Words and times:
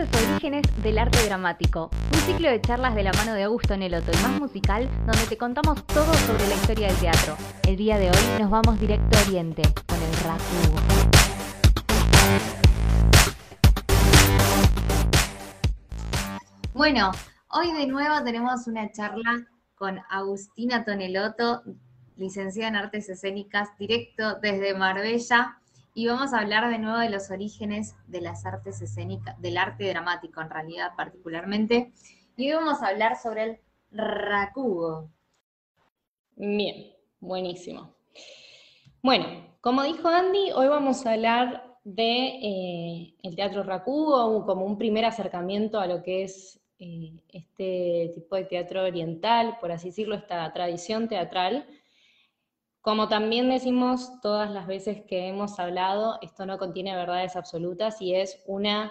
Orígenes 0.00 0.62
del 0.82 0.98
Arte 0.98 1.22
Dramático, 1.26 1.90
un 2.14 2.20
ciclo 2.20 2.48
de 2.48 2.58
charlas 2.62 2.94
de 2.94 3.02
la 3.02 3.12
mano 3.12 3.34
de 3.34 3.42
Augusto 3.42 3.76
Neloto, 3.76 4.10
el 4.10 4.22
más 4.22 4.40
musical, 4.40 4.88
donde 5.04 5.26
te 5.28 5.36
contamos 5.36 5.84
todo 5.84 6.14
sobre 6.14 6.48
la 6.48 6.54
historia 6.54 6.86
del 6.86 6.96
teatro. 6.96 7.36
El 7.68 7.76
día 7.76 7.98
de 7.98 8.08
hoy 8.08 8.40
nos 8.40 8.48
vamos 8.48 8.80
directo 8.80 9.18
a 9.18 9.22
Oriente, 9.28 9.62
con 9.86 9.98
el 10.00 10.16
Rakugo. 10.24 10.80
Bueno, 16.72 17.10
hoy 17.48 17.72
de 17.74 17.86
nuevo 17.86 18.24
tenemos 18.24 18.66
una 18.68 18.90
charla 18.92 19.46
con 19.74 20.00
Agustina 20.08 20.82
Toneloto, 20.82 21.62
licenciada 22.16 22.68
en 22.68 22.76
Artes 22.76 23.10
Escénicas, 23.10 23.68
directo 23.78 24.36
desde 24.40 24.72
Marbella 24.72 25.59
y 25.94 26.06
vamos 26.06 26.32
a 26.32 26.38
hablar 26.38 26.70
de 26.70 26.78
nuevo 26.78 26.98
de 26.98 27.10
los 27.10 27.30
orígenes 27.30 27.96
de 28.06 28.20
las 28.20 28.46
artes 28.46 28.80
escénicas, 28.80 29.40
del 29.40 29.58
arte 29.58 29.88
dramático 29.88 30.40
en 30.40 30.50
realidad 30.50 30.92
particularmente. 30.96 31.92
Y 32.36 32.50
hoy 32.50 32.56
vamos 32.56 32.82
a 32.82 32.88
hablar 32.88 33.16
sobre 33.16 33.44
el 33.44 33.58
rakugo. 33.90 35.10
Bien, 36.36 36.92
buenísimo. 37.18 37.94
Bueno, 39.02 39.26
como 39.60 39.82
dijo 39.82 40.08
Andy, 40.08 40.52
hoy 40.54 40.68
vamos 40.68 41.04
a 41.04 41.12
hablar 41.12 41.78
de 41.84 42.26
eh, 42.26 43.14
el 43.22 43.36
teatro 43.36 43.62
rakugo 43.62 44.44
como 44.46 44.64
un 44.64 44.78
primer 44.78 45.04
acercamiento 45.04 45.80
a 45.80 45.86
lo 45.86 46.02
que 46.02 46.22
es 46.22 46.60
eh, 46.78 47.12
este 47.28 48.12
tipo 48.14 48.36
de 48.36 48.44
teatro 48.44 48.84
oriental, 48.84 49.58
por 49.60 49.72
así 49.72 49.88
decirlo, 49.88 50.14
esta 50.14 50.50
tradición 50.52 51.08
teatral 51.08 51.66
como 52.82 53.08
también 53.08 53.50
decimos 53.50 54.20
todas 54.22 54.50
las 54.50 54.66
veces 54.66 55.02
que 55.06 55.28
hemos 55.28 55.58
hablado, 55.58 56.18
esto 56.22 56.46
no 56.46 56.58
contiene 56.58 56.96
verdades 56.96 57.36
absolutas 57.36 58.00
y 58.00 58.14
es 58.14 58.42
una 58.46 58.90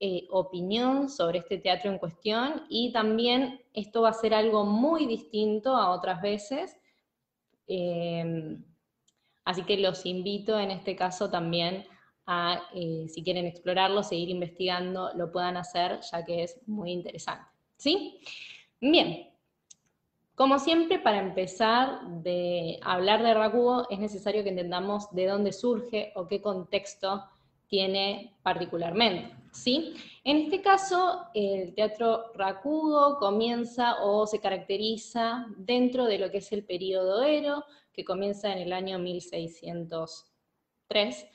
eh, 0.00 0.26
opinión 0.30 1.08
sobre 1.08 1.38
este 1.38 1.58
teatro 1.58 1.90
en 1.90 1.98
cuestión 1.98 2.64
y 2.68 2.92
también 2.92 3.60
esto 3.74 4.02
va 4.02 4.10
a 4.10 4.12
ser 4.12 4.34
algo 4.34 4.64
muy 4.64 5.06
distinto 5.06 5.76
a 5.76 5.90
otras 5.90 6.20
veces. 6.20 6.76
Em, 7.66 8.64
así 9.44 9.62
que 9.62 9.76
los 9.76 10.04
invito 10.06 10.58
en 10.58 10.70
este 10.72 10.96
caso 10.96 11.30
también 11.30 11.84
a, 12.26 12.62
eh, 12.74 13.06
si 13.08 13.22
quieren 13.22 13.46
explorarlo, 13.46 14.02
seguir 14.02 14.30
investigando, 14.30 15.12
lo 15.14 15.30
puedan 15.30 15.56
hacer, 15.56 16.00
ya 16.12 16.24
que 16.24 16.42
es 16.42 16.60
muy 16.66 16.92
interesante. 16.92 17.46
¿Sí? 17.76 18.20
Bien, 18.80 19.28
como 20.38 20.58
siempre, 20.60 21.00
para 21.00 21.18
empezar 21.18 22.00
de 22.22 22.78
hablar 22.82 23.24
de 23.24 23.34
Rakugo, 23.34 23.90
es 23.90 23.98
necesario 23.98 24.44
que 24.44 24.50
entendamos 24.50 25.10
de 25.10 25.26
dónde 25.26 25.52
surge 25.52 26.12
o 26.14 26.28
qué 26.28 26.40
contexto 26.40 27.24
tiene 27.66 28.36
particularmente. 28.44 29.34
¿sí? 29.50 29.94
En 30.22 30.36
este 30.36 30.62
caso, 30.62 31.24
el 31.34 31.74
teatro 31.74 32.30
Rakugo 32.34 33.18
comienza 33.18 33.96
o 34.04 34.28
se 34.28 34.38
caracteriza 34.38 35.48
dentro 35.56 36.04
de 36.04 36.18
lo 36.18 36.30
que 36.30 36.38
es 36.38 36.52
el 36.52 36.64
periodo 36.64 37.24
Ero, 37.24 37.64
que 37.92 38.04
comienza 38.04 38.52
en 38.52 38.58
el 38.58 38.72
año 38.72 39.00
1603. 39.00 41.26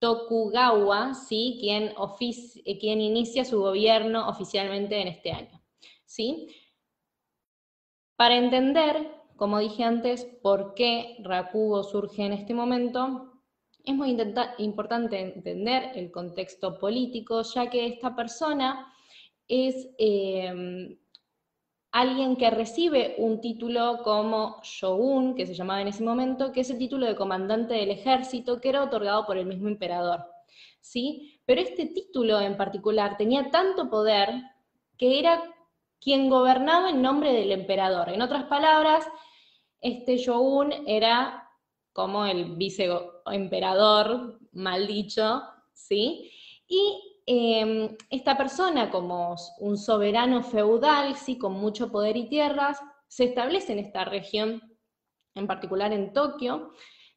Tokugawa, 0.00 1.14
¿sí? 1.14 1.56
quien, 1.60 1.94
quien 2.78 3.00
inicia 3.00 3.46
su 3.46 3.62
gobierno 3.62 4.28
oficialmente 4.28 5.00
en 5.00 5.08
este 5.08 5.32
año. 5.32 5.62
¿sí? 6.04 6.48
Para 8.16 8.36
entender, 8.36 9.10
como 9.36 9.58
dije 9.58 9.84
antes, 9.84 10.24
por 10.42 10.74
qué 10.74 11.16
Rakugo 11.22 11.82
surge 11.82 12.24
en 12.24 12.32
este 12.32 12.54
momento, 12.54 13.32
es 13.84 13.94
muy 13.94 14.16
importante 14.58 15.20
entender 15.20 15.90
el 15.94 16.10
contexto 16.12 16.78
político, 16.78 17.42
ya 17.42 17.68
que 17.68 17.86
esta 17.86 18.14
persona 18.14 18.92
es 19.48 19.88
eh, 19.98 20.96
alguien 21.90 22.36
que 22.36 22.50
recibe 22.50 23.16
un 23.18 23.40
título 23.40 24.02
como 24.04 24.60
shogun, 24.62 25.34
que 25.34 25.46
se 25.46 25.54
llamaba 25.54 25.82
en 25.82 25.88
ese 25.88 26.04
momento, 26.04 26.52
que 26.52 26.60
es 26.60 26.70
el 26.70 26.78
título 26.78 27.06
de 27.06 27.16
comandante 27.16 27.74
del 27.74 27.90
ejército, 27.90 28.60
que 28.60 28.68
era 28.68 28.84
otorgado 28.84 29.26
por 29.26 29.36
el 29.36 29.46
mismo 29.46 29.68
emperador. 29.68 30.20
¿sí? 30.80 31.40
Pero 31.46 31.60
este 31.60 31.86
título 31.86 32.40
en 32.40 32.56
particular 32.56 33.16
tenía 33.16 33.50
tanto 33.50 33.88
poder 33.88 34.30
que 34.98 35.18
era 35.18 35.42
quien 36.02 36.28
gobernaba 36.28 36.90
en 36.90 37.00
nombre 37.00 37.32
del 37.32 37.52
emperador. 37.52 38.08
En 38.08 38.22
otras 38.22 38.44
palabras, 38.44 39.06
este 39.80 40.16
shogun 40.16 40.72
era 40.86 41.48
como 41.92 42.26
el 42.26 42.56
viceemperador, 42.56 44.38
mal 44.52 44.86
dicho, 44.86 45.42
¿sí? 45.72 46.30
Y 46.66 47.20
em, 47.26 47.96
esta 48.10 48.36
persona, 48.36 48.90
como 48.90 49.36
un 49.60 49.76
soberano 49.76 50.42
feudal, 50.42 51.14
¿sí? 51.16 51.38
con 51.38 51.52
mucho 51.52 51.92
poder 51.92 52.16
y 52.16 52.28
tierras, 52.28 52.80
se 53.06 53.24
establece 53.24 53.72
en 53.72 53.78
esta 53.78 54.04
región, 54.04 54.62
en 55.34 55.46
particular 55.46 55.92
en 55.92 56.12
Tokio, 56.12 56.72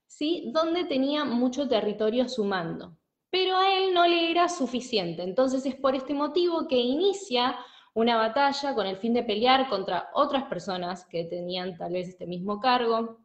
¿sí? 0.05 0.51
donde 0.53 0.83
tenía 0.83 1.25
mucho 1.25 1.67
territorio 1.67 2.25
a 2.25 2.29
su 2.29 2.43
mando. 2.43 2.97
Pero 3.29 3.57
a 3.57 3.77
él 3.77 3.93
no 3.93 4.05
le 4.05 4.29
era 4.29 4.49
suficiente. 4.49 5.23
Entonces 5.23 5.65
es 5.65 5.75
por 5.75 5.95
este 5.95 6.13
motivo 6.13 6.67
que 6.67 6.77
inicia 6.77 7.57
una 7.95 8.17
batalla 8.17 8.75
con 8.75 8.85
el 8.85 8.97
fin 8.97 9.13
de 9.13 9.23
pelear 9.23 9.67
contra 9.69 10.09
otras 10.13 10.43
personas 10.43 11.05
que 11.05 11.23
tenían 11.23 11.77
tal 11.77 11.93
vez 11.93 12.09
este 12.09 12.27
mismo 12.27 12.59
cargo, 12.59 13.19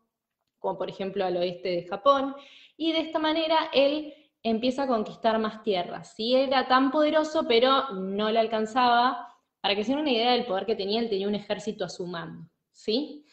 como 0.61 0.79
por 0.79 0.89
ejemplo 0.89 1.25
al 1.25 1.37
oeste 1.37 1.69
de 1.71 1.87
Japón, 1.89 2.35
y 2.77 2.93
de 2.93 3.01
esta 3.01 3.19
manera 3.19 3.69
él 3.73 4.15
empieza 4.43 4.85
a 4.85 4.87
conquistar 4.87 5.39
más 5.39 5.63
tierras. 5.65 6.15
Sí 6.15 6.35
era 6.35 6.69
tan 6.69 6.91
poderoso, 6.93 7.47
pero 7.47 7.91
no 7.91 8.31
le 8.31 8.39
alcanzaba. 8.39 9.27
Para 9.61 9.75
que 9.75 9.85
se 9.85 9.91
den 9.93 10.01
una 10.01 10.13
idea 10.13 10.33
del 10.33 10.47
poder 10.47 10.65
que 10.65 10.77
tenía, 10.77 11.01
él 11.01 11.11
tenía 11.11 11.29
un 11.29 11.35
ejército 11.35 11.85
a 11.85 11.91
su 11.91 12.07
mando. 12.07 12.49
¿sí? 12.73 13.27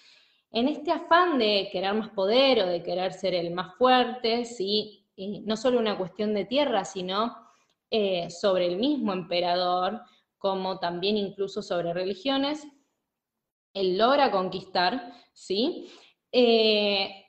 En 0.51 0.67
este 0.67 0.91
afán 0.91 1.37
de 1.37 1.69
querer 1.71 1.93
más 1.93 2.09
poder 2.09 2.63
o 2.63 2.65
de 2.65 2.83
querer 2.83 3.13
ser 3.13 3.33
el 3.35 3.51
más 3.51 3.75
fuerte, 3.75 4.43
¿sí? 4.43 5.05
no 5.45 5.55
solo 5.55 5.79
una 5.79 5.97
cuestión 5.97 6.33
de 6.33 6.45
tierra, 6.45 6.83
sino 6.83 7.37
eh, 7.89 8.29
sobre 8.29 8.65
el 8.67 8.77
mismo 8.77 9.13
emperador, 9.13 10.01
como 10.37 10.79
también 10.79 11.17
incluso 11.17 11.61
sobre 11.61 11.93
religiones, 11.93 12.67
él 13.73 13.97
logra 13.97 14.31
conquistar, 14.31 15.13
¿sí? 15.33 15.89
Eh, 16.31 17.25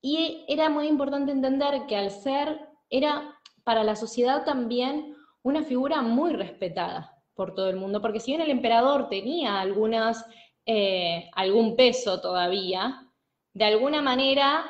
y 0.00 0.44
era 0.48 0.68
muy 0.68 0.88
importante 0.88 1.32
entender 1.32 1.86
que 1.86 1.96
al 1.96 2.10
ser, 2.10 2.68
era 2.90 3.38
para 3.64 3.84
la 3.84 3.96
sociedad 3.96 4.44
también 4.44 5.16
una 5.42 5.62
figura 5.62 6.02
muy 6.02 6.32
respetada 6.32 7.22
por 7.34 7.54
todo 7.54 7.70
el 7.70 7.76
mundo, 7.76 8.00
porque 8.00 8.20
si 8.20 8.32
bien 8.32 8.40
el 8.40 8.50
emperador 8.50 9.08
tenía 9.08 9.60
algunas, 9.60 10.26
eh, 10.66 11.30
algún 11.34 11.76
peso 11.76 12.20
todavía, 12.20 13.08
de 13.54 13.64
alguna 13.64 14.02
manera 14.02 14.64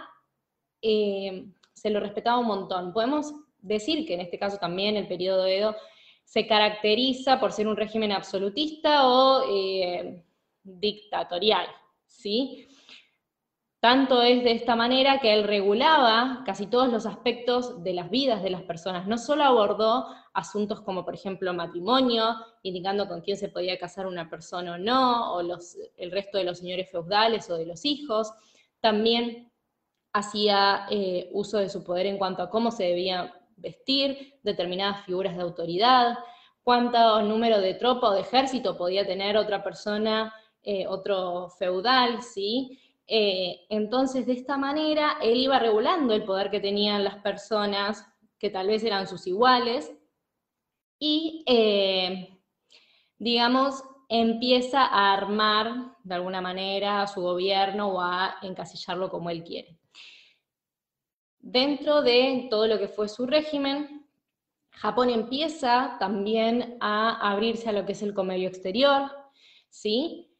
eh, 0.80 1.46
se 1.74 1.90
lo 1.90 2.00
respetaba 2.00 2.38
un 2.38 2.46
montón. 2.46 2.92
Podemos 2.92 3.32
decir 3.58 4.06
que 4.06 4.14
en 4.14 4.20
este 4.20 4.38
caso 4.38 4.58
también 4.58 4.96
el 4.96 5.08
periodo 5.08 5.44
de 5.44 5.58
Edo 5.58 5.76
se 6.32 6.46
caracteriza 6.46 7.38
por 7.38 7.52
ser 7.52 7.68
un 7.68 7.76
régimen 7.76 8.10
absolutista 8.10 9.06
o 9.06 9.44
eh, 9.50 10.24
dictatorial, 10.62 11.66
¿sí? 12.06 12.66
Tanto 13.80 14.22
es 14.22 14.42
de 14.42 14.52
esta 14.52 14.74
manera 14.74 15.20
que 15.20 15.34
él 15.34 15.44
regulaba 15.44 16.42
casi 16.46 16.68
todos 16.68 16.90
los 16.90 17.04
aspectos 17.04 17.84
de 17.84 17.92
las 17.92 18.08
vidas 18.08 18.42
de 18.42 18.48
las 18.48 18.62
personas. 18.62 19.06
No 19.06 19.18
solo 19.18 19.44
abordó 19.44 20.06
asuntos 20.32 20.80
como, 20.80 21.04
por 21.04 21.14
ejemplo, 21.14 21.52
matrimonio, 21.52 22.34
indicando 22.62 23.08
con 23.08 23.20
quién 23.20 23.36
se 23.36 23.50
podía 23.50 23.78
casar 23.78 24.06
una 24.06 24.30
persona 24.30 24.76
o 24.76 24.78
no, 24.78 25.34
o 25.34 25.42
los, 25.42 25.76
el 25.98 26.10
resto 26.10 26.38
de 26.38 26.44
los 26.44 26.60
señores 26.60 26.90
feudales 26.90 27.50
o 27.50 27.58
de 27.58 27.66
los 27.66 27.84
hijos. 27.84 28.32
También 28.80 29.52
hacía 30.14 30.86
eh, 30.88 31.28
uso 31.32 31.58
de 31.58 31.68
su 31.68 31.84
poder 31.84 32.06
en 32.06 32.16
cuanto 32.16 32.42
a 32.42 32.48
cómo 32.48 32.70
se 32.70 32.84
debía 32.84 33.34
vestir, 33.62 34.34
determinadas 34.42 35.04
figuras 35.06 35.36
de 35.36 35.42
autoridad, 35.42 36.18
cuánto 36.62 37.22
número 37.22 37.60
de 37.60 37.74
tropa 37.74 38.10
o 38.10 38.14
de 38.14 38.20
ejército 38.20 38.76
podía 38.76 39.06
tener 39.06 39.36
otra 39.36 39.62
persona, 39.64 40.34
eh, 40.62 40.86
otro 40.86 41.48
feudal, 41.58 42.22
¿sí? 42.22 42.78
Eh, 43.06 43.60
entonces, 43.68 44.26
de 44.26 44.34
esta 44.34 44.56
manera, 44.56 45.16
él 45.22 45.38
iba 45.38 45.58
regulando 45.58 46.14
el 46.14 46.24
poder 46.24 46.50
que 46.50 46.60
tenían 46.60 47.04
las 47.04 47.16
personas 47.16 48.06
que 48.38 48.50
tal 48.50 48.66
vez 48.68 48.84
eran 48.84 49.06
sus 49.06 49.26
iguales, 49.26 49.92
y, 50.98 51.42
eh, 51.48 52.38
digamos, 53.18 53.82
empieza 54.08 54.84
a 54.84 55.12
armar 55.12 55.96
de 56.04 56.14
alguna 56.14 56.40
manera 56.40 57.06
su 57.08 57.22
gobierno 57.22 57.88
o 57.88 58.00
a 58.00 58.36
encasillarlo 58.42 59.10
como 59.10 59.30
él 59.30 59.42
quiere. 59.42 59.81
Dentro 61.42 62.02
de 62.02 62.46
todo 62.48 62.68
lo 62.68 62.78
que 62.78 62.86
fue 62.86 63.08
su 63.08 63.26
régimen, 63.26 64.08
Japón 64.70 65.10
empieza 65.10 65.96
también 65.98 66.76
a 66.80 67.32
abrirse 67.32 67.68
a 67.68 67.72
lo 67.72 67.84
que 67.84 67.92
es 67.92 68.02
el 68.02 68.14
comercio 68.14 68.48
exterior, 68.48 69.10
¿sí? 69.68 70.32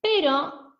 Pero 0.00 0.74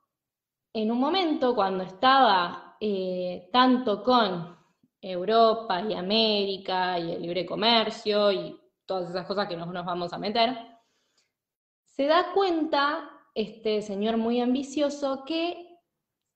en 0.72 0.90
un 0.90 0.98
momento 0.98 1.54
cuando 1.54 1.84
estaba 1.84 2.78
eh, 2.80 3.50
tanto 3.52 4.02
con 4.02 4.56
Europa 5.00 5.82
y 5.82 5.92
América 5.92 6.98
y 6.98 7.12
el 7.12 7.22
libre 7.22 7.44
comercio 7.44 8.32
y 8.32 8.58
todas 8.86 9.10
esas 9.10 9.26
cosas 9.26 9.46
que 9.46 9.56
no 9.56 9.66
nos 9.66 9.84
vamos 9.84 10.10
a 10.14 10.18
meter, 10.18 10.56
se 11.84 12.06
da 12.06 12.32
cuenta 12.32 13.10
este 13.34 13.82
señor 13.82 14.16
muy 14.16 14.40
ambicioso 14.40 15.22
que 15.26 15.78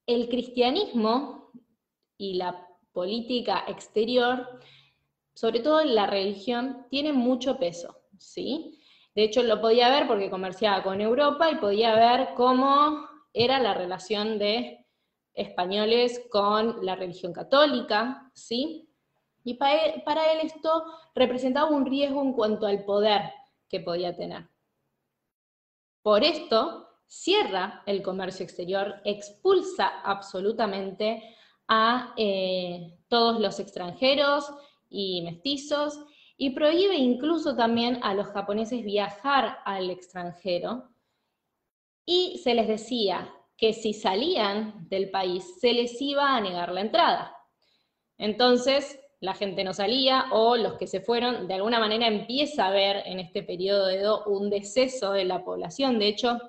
el 0.06 0.28
cristianismo 0.28 1.52
y 2.18 2.34
la 2.34 2.69
política 2.92 3.64
exterior, 3.68 4.60
sobre 5.34 5.60
todo 5.60 5.82
la 5.84 6.06
religión, 6.06 6.86
tiene 6.90 7.12
mucho 7.12 7.58
peso, 7.58 7.96
¿sí? 8.18 8.80
De 9.14 9.24
hecho, 9.24 9.42
lo 9.42 9.60
podía 9.60 9.88
ver 9.90 10.06
porque 10.06 10.30
comerciaba 10.30 10.82
con 10.82 11.00
Europa 11.00 11.50
y 11.50 11.56
podía 11.56 11.94
ver 11.94 12.34
cómo 12.36 13.08
era 13.32 13.58
la 13.58 13.74
relación 13.74 14.38
de 14.38 14.86
españoles 15.34 16.26
con 16.30 16.84
la 16.84 16.96
religión 16.96 17.32
católica, 17.32 18.30
¿sí? 18.34 18.88
Y 19.44 19.54
para 19.54 19.84
él, 19.84 20.02
para 20.04 20.32
él 20.32 20.40
esto 20.42 20.84
representaba 21.14 21.70
un 21.70 21.86
riesgo 21.86 22.20
en 22.22 22.32
cuanto 22.32 22.66
al 22.66 22.84
poder 22.84 23.32
que 23.68 23.80
podía 23.80 24.14
tener. 24.14 24.48
Por 26.02 26.24
esto, 26.24 26.88
cierra 27.06 27.82
el 27.86 28.02
comercio 28.02 28.44
exterior, 28.44 29.00
expulsa 29.04 30.00
absolutamente 30.02 31.36
a 31.70 32.12
eh, 32.16 32.98
todos 33.08 33.40
los 33.40 33.60
extranjeros 33.60 34.52
y 34.90 35.22
mestizos 35.22 36.00
y 36.36 36.50
prohíbe 36.50 36.96
incluso 36.96 37.54
también 37.54 38.00
a 38.02 38.12
los 38.12 38.26
japoneses 38.26 38.84
viajar 38.84 39.58
al 39.64 39.88
extranjero. 39.88 40.88
Y 42.04 42.40
se 42.42 42.54
les 42.54 42.66
decía 42.66 43.32
que 43.56 43.72
si 43.72 43.94
salían 43.94 44.88
del 44.88 45.10
país 45.10 45.60
se 45.60 45.72
les 45.72 46.00
iba 46.02 46.34
a 46.34 46.40
negar 46.40 46.72
la 46.72 46.80
entrada. 46.80 47.36
Entonces, 48.18 48.98
la 49.20 49.34
gente 49.34 49.62
no 49.62 49.72
salía 49.72 50.26
o 50.32 50.56
los 50.56 50.74
que 50.74 50.86
se 50.86 51.00
fueron, 51.00 51.46
de 51.46 51.54
alguna 51.54 51.78
manera 51.78 52.06
empieza 52.06 52.64
a 52.64 52.68
haber 52.68 53.06
en 53.06 53.20
este 53.20 53.42
periodo 53.42 53.86
de 53.86 53.96
Edo 53.96 54.24
un 54.24 54.50
deceso 54.50 55.12
de 55.12 55.26
la 55.26 55.44
población. 55.44 55.98
De 55.98 56.08
hecho, 56.08 56.40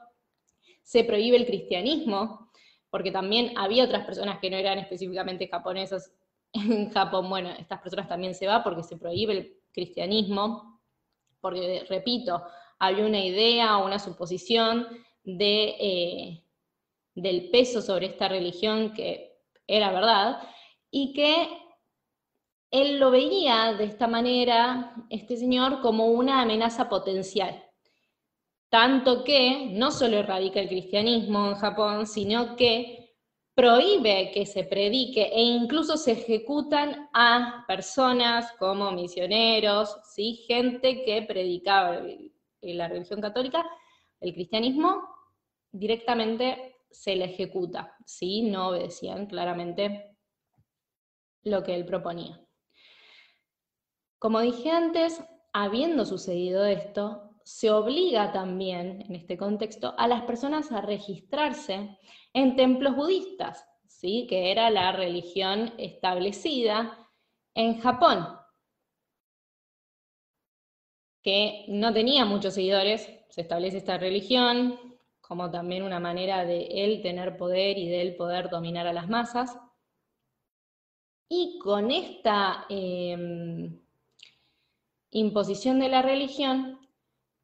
se 0.81 1.03
prohíbe 1.03 1.38
el 1.38 1.45
cristianismo, 1.45 2.50
porque 2.91 3.11
también 3.11 3.57
había 3.57 3.85
otras 3.85 4.05
personas 4.05 4.39
que 4.39 4.49
no 4.49 4.57
eran 4.57 4.77
específicamente 4.77 5.47
japonesas 5.47 6.13
en 6.53 6.91
Japón. 6.91 7.29
Bueno, 7.29 7.49
estas 7.57 7.81
personas 7.81 8.07
también 8.07 8.35
se 8.35 8.45
van 8.45 8.61
porque 8.61 8.83
se 8.83 8.97
prohíbe 8.97 9.33
el 9.33 9.57
cristianismo, 9.71 10.81
porque, 11.39 11.85
repito, 11.89 12.43
había 12.77 13.05
una 13.05 13.25
idea 13.25 13.77
o 13.77 13.85
una 13.85 13.97
suposición 13.97 14.88
de, 15.23 15.75
eh, 15.79 16.43
del 17.15 17.49
peso 17.49 17.81
sobre 17.81 18.07
esta 18.07 18.27
religión 18.27 18.93
que 18.93 19.39
era 19.65 19.91
verdad, 19.91 20.41
y 20.91 21.13
que 21.13 21.47
él 22.71 22.99
lo 22.99 23.11
veía 23.11 23.73
de 23.73 23.85
esta 23.85 24.07
manera, 24.07 24.93
este 25.09 25.38
señor, 25.38 25.81
como 25.81 26.07
una 26.07 26.41
amenaza 26.41 26.89
potencial. 26.89 27.63
Tanto 28.71 29.25
que 29.25 29.68
no 29.73 29.91
solo 29.91 30.15
erradica 30.15 30.62
el 30.62 30.69
cristianismo 30.69 31.50
en 31.50 31.56
Japón, 31.56 32.07
sino 32.07 32.56
que 32.56 33.18
prohíbe 33.53 34.31
que 34.33 34.45
se 34.45 34.63
predique 34.63 35.23
e 35.23 35.41
incluso 35.41 35.97
se 35.97 36.13
ejecutan 36.13 37.09
a 37.13 37.65
personas 37.68 38.50
como 38.53 38.89
misioneros, 38.91 39.97
¿sí? 40.15 40.45
gente 40.47 41.03
que 41.03 41.21
predicaba 41.23 42.01
la 42.62 42.88
religión 42.88 43.19
católica, 43.19 43.69
el 44.21 44.33
cristianismo, 44.33 45.03
directamente 45.74 46.77
se 46.89 47.17
le 47.17 47.25
ejecuta, 47.25 47.94
¿sí? 48.06 48.44
no 48.44 48.69
obedecían 48.69 49.25
claramente 49.25 50.15
lo 51.44 51.62
que 51.62 51.75
él 51.75 51.83
proponía. 51.83 52.39
Como 54.17 54.39
dije 54.39 54.71
antes, 54.71 55.21
habiendo 55.51 56.06
sucedido 56.06 56.63
esto, 56.63 57.31
se 57.43 57.71
obliga 57.71 58.31
también, 58.31 59.01
en 59.01 59.15
este 59.15 59.38
contexto, 59.38 59.93
a 59.97 60.07
las 60.07 60.23
personas 60.23 60.71
a 60.71 60.81
registrarse 60.81 61.97
en 62.33 62.55
templos 62.55 62.95
budistas, 62.95 63.65
¿sí? 63.88 64.27
que 64.29 64.51
era 64.51 64.69
la 64.69 64.91
religión 64.91 65.73
establecida 65.77 66.97
en 67.53 67.79
Japón, 67.79 68.27
que 71.21 71.65
no 71.67 71.93
tenía 71.93 72.25
muchos 72.25 72.53
seguidores, 72.53 73.07
se 73.29 73.41
establece 73.41 73.77
esta 73.77 73.97
religión 73.97 74.77
como 75.31 75.49
también 75.49 75.83
una 75.83 76.01
manera 76.01 76.43
de 76.43 76.65
él 76.83 77.01
tener 77.01 77.38
poder 77.38 77.77
y 77.77 77.88
de 77.88 78.01
él 78.01 78.17
poder 78.17 78.49
dominar 78.49 78.85
a 78.85 78.91
las 78.91 79.07
masas. 79.07 79.57
Y 81.29 81.57
con 81.59 81.89
esta 81.89 82.65
em, 82.67 83.79
imposición 85.11 85.79
de 85.79 85.88
la 85.88 86.01
religión, 86.01 86.81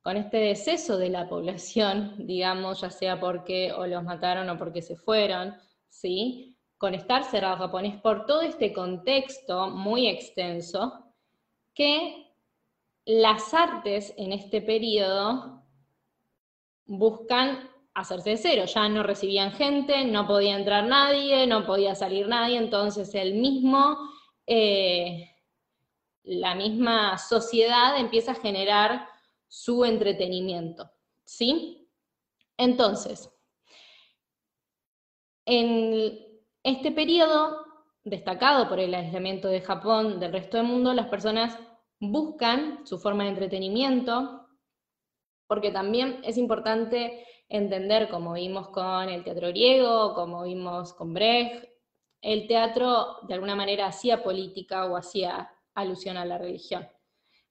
con 0.08 0.16
este 0.16 0.38
deceso 0.38 0.98
de 0.98 1.10
la 1.10 1.28
población, 1.28 2.16
digamos, 2.26 2.80
ya 2.80 2.90
sea 2.90 3.20
porque 3.20 3.74
o 3.74 3.86
los 3.86 4.06
mataron 4.06 4.50
o 4.50 4.58
porque 4.58 4.82
se 4.82 4.96
fueron, 4.96 5.54
¿sí? 5.90 6.58
con 6.78 6.94
estar 6.94 7.26
cerrado 7.26 7.58
japonés 7.58 8.00
por 8.00 8.26
todo 8.26 8.40
este 8.40 8.72
contexto 8.72 9.68
muy 9.70 10.08
extenso, 10.08 10.94
que 11.74 12.26
las 13.04 13.54
artes 13.54 14.14
en 14.16 14.32
este 14.32 14.62
periodo 14.62 15.62
buscan 16.86 17.70
hacerse 17.94 18.30
de 18.30 18.38
cero, 18.38 18.64
ya 18.64 18.88
no 18.88 19.04
recibían 19.04 19.52
gente, 19.52 20.06
no 20.06 20.26
podía 20.26 20.56
entrar 20.56 20.86
nadie, 20.86 21.46
no 21.48 21.66
podía 21.66 21.96
salir 21.96 22.30
nadie, 22.30 22.58
entonces 22.58 23.14
el 23.14 23.34
mismo, 23.34 23.98
eh, 24.46 25.32
la 26.24 26.56
misma 26.56 27.18
sociedad 27.18 27.98
empieza 28.00 28.32
a 28.32 28.36
generar 28.36 29.17
su 29.48 29.86
entretenimiento, 29.86 30.92
¿sí? 31.24 31.90
Entonces, 32.58 33.32
en 35.46 36.42
este 36.64 36.92
periodo, 36.92 37.66
destacado 38.04 38.68
por 38.68 38.80
el 38.80 38.94
aislamiento 38.94 39.48
de 39.48 39.62
Japón 39.62 40.20
del 40.20 40.34
resto 40.34 40.58
del 40.58 40.66
mundo, 40.66 40.94
las 40.94 41.08
personas 41.08 41.58
buscan 42.00 42.86
su 42.86 43.00
forma 43.00 43.24
de 43.24 43.30
entretenimiento, 43.30 44.48
porque 45.48 45.72
también 45.72 46.20
es 46.24 46.38
importante 46.38 47.26
entender, 47.48 48.10
como 48.10 48.34
vimos 48.34 48.70
con 48.70 49.10
el 49.10 49.24
teatro 49.24 49.48
griego, 49.48 50.14
como 50.14 50.44
vimos 50.44 50.94
con 50.94 51.14
Brecht, 51.14 51.66
el 52.22 52.48
teatro 52.48 53.20
de 53.28 53.36
alguna 53.36 53.56
manera 53.56 53.88
hacía 53.88 54.24
política 54.24 54.86
o 54.86 54.98
hacía 54.98 55.50
alusión 55.74 56.18
a 56.18 56.26
la 56.26 56.38
religión. 56.38 56.88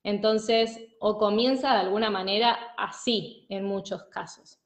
Entonces, 0.07 0.79
o 1.01 1.19
comienza 1.19 1.73
de 1.73 1.81
alguna 1.81 2.11
manera 2.11 2.57
así 2.79 3.45
en 3.49 3.65
muchos 3.65 4.05
casos. 4.05 4.61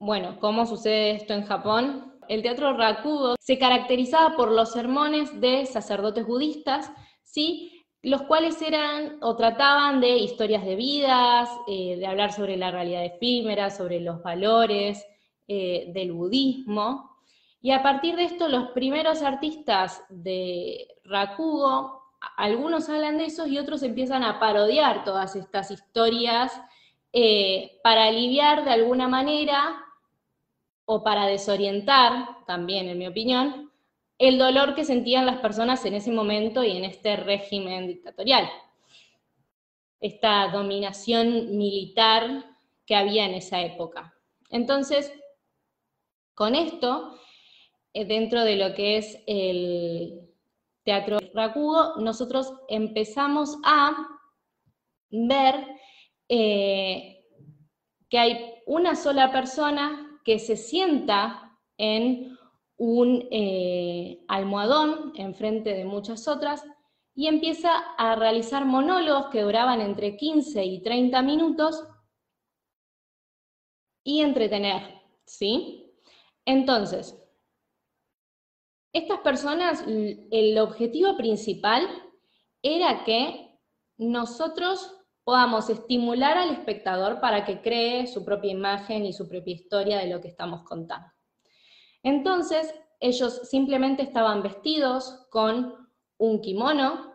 Bueno, 0.00 0.40
¿cómo 0.40 0.66
sucede 0.66 1.12
esto 1.12 1.34
en 1.34 1.44
Japón? 1.44 2.18
El 2.28 2.42
teatro 2.42 2.76
rakugo 2.76 3.36
se 3.38 3.56
caracterizaba 3.56 4.34
por 4.36 4.50
los 4.50 4.72
sermones 4.72 5.40
de 5.40 5.66
sacerdotes 5.66 6.26
budistas, 6.26 6.90
¿sí? 7.22 7.86
los 8.02 8.22
cuales 8.22 8.60
eran 8.60 9.18
o 9.22 9.36
trataban 9.36 10.00
de 10.00 10.18
historias 10.18 10.64
de 10.64 10.74
vidas, 10.74 11.48
eh, 11.68 11.94
de 11.96 12.06
hablar 12.08 12.32
sobre 12.32 12.56
la 12.56 12.72
realidad 12.72 13.04
efímera, 13.04 13.70
sobre 13.70 14.00
los 14.00 14.20
valores 14.20 15.06
eh, 15.46 15.92
del 15.94 16.10
budismo. 16.10 17.18
Y 17.62 17.70
a 17.70 17.84
partir 17.84 18.16
de 18.16 18.24
esto, 18.24 18.48
los 18.48 18.70
primeros 18.70 19.22
artistas 19.22 20.02
de 20.08 20.88
rakugo 21.04 22.03
algunos 22.36 22.88
hablan 22.88 23.18
de 23.18 23.26
eso 23.26 23.46
y 23.46 23.58
otros 23.58 23.82
empiezan 23.82 24.22
a 24.22 24.38
parodiar 24.38 25.04
todas 25.04 25.36
estas 25.36 25.70
historias 25.70 26.52
eh, 27.12 27.78
para 27.82 28.06
aliviar 28.06 28.64
de 28.64 28.72
alguna 28.72 29.08
manera 29.08 29.76
o 30.84 31.02
para 31.02 31.26
desorientar, 31.26 32.44
también 32.46 32.88
en 32.88 32.98
mi 32.98 33.06
opinión, 33.06 33.72
el 34.18 34.38
dolor 34.38 34.74
que 34.74 34.84
sentían 34.84 35.26
las 35.26 35.38
personas 35.38 35.84
en 35.84 35.94
ese 35.94 36.12
momento 36.12 36.62
y 36.62 36.76
en 36.76 36.84
este 36.84 37.16
régimen 37.16 37.86
dictatorial. 37.86 38.48
Esta 40.00 40.48
dominación 40.48 41.56
militar 41.56 42.44
que 42.86 42.96
había 42.96 43.24
en 43.24 43.34
esa 43.34 43.62
época. 43.62 44.14
Entonces, 44.50 45.12
con 46.34 46.54
esto, 46.54 47.18
eh, 47.92 48.04
dentro 48.04 48.44
de 48.44 48.56
lo 48.56 48.74
que 48.74 48.98
es 48.98 49.22
el, 49.26 50.33
Teatro 50.84 51.18
Racudo, 51.32 51.96
nosotros 51.96 52.52
empezamos 52.68 53.56
a 53.64 53.96
ver 55.10 55.66
eh, 56.28 57.24
que 58.08 58.18
hay 58.18 58.54
una 58.66 58.94
sola 58.94 59.32
persona 59.32 60.20
que 60.24 60.38
se 60.38 60.56
sienta 60.56 61.58
en 61.78 62.36
un 62.76 63.26
eh, 63.30 64.24
almohadón 64.28 65.12
enfrente 65.16 65.74
de 65.74 65.84
muchas 65.84 66.28
otras 66.28 66.64
y 67.14 67.28
empieza 67.28 67.70
a 67.96 68.16
realizar 68.16 68.64
monólogos 68.64 69.26
que 69.26 69.42
duraban 69.42 69.80
entre 69.80 70.16
15 70.16 70.64
y 70.64 70.82
30 70.82 71.22
minutos 71.22 71.84
y 74.02 74.20
entretener, 74.20 75.00
¿sí? 75.24 75.92
Entonces, 76.44 77.23
estas 78.94 79.18
personas, 79.18 79.84
el 79.86 80.56
objetivo 80.58 81.16
principal 81.16 81.86
era 82.62 83.04
que 83.04 83.58
nosotros 83.98 84.90
podamos 85.24 85.68
estimular 85.68 86.38
al 86.38 86.50
espectador 86.50 87.20
para 87.20 87.44
que 87.44 87.60
cree 87.60 88.06
su 88.06 88.24
propia 88.24 88.52
imagen 88.52 89.04
y 89.04 89.12
su 89.12 89.28
propia 89.28 89.54
historia 89.54 89.98
de 89.98 90.08
lo 90.08 90.20
que 90.20 90.28
estamos 90.28 90.62
contando. 90.62 91.08
Entonces, 92.02 92.72
ellos 93.00 93.48
simplemente 93.48 94.02
estaban 94.02 94.42
vestidos 94.42 95.26
con 95.30 95.74
un 96.18 96.40
kimono, 96.40 97.14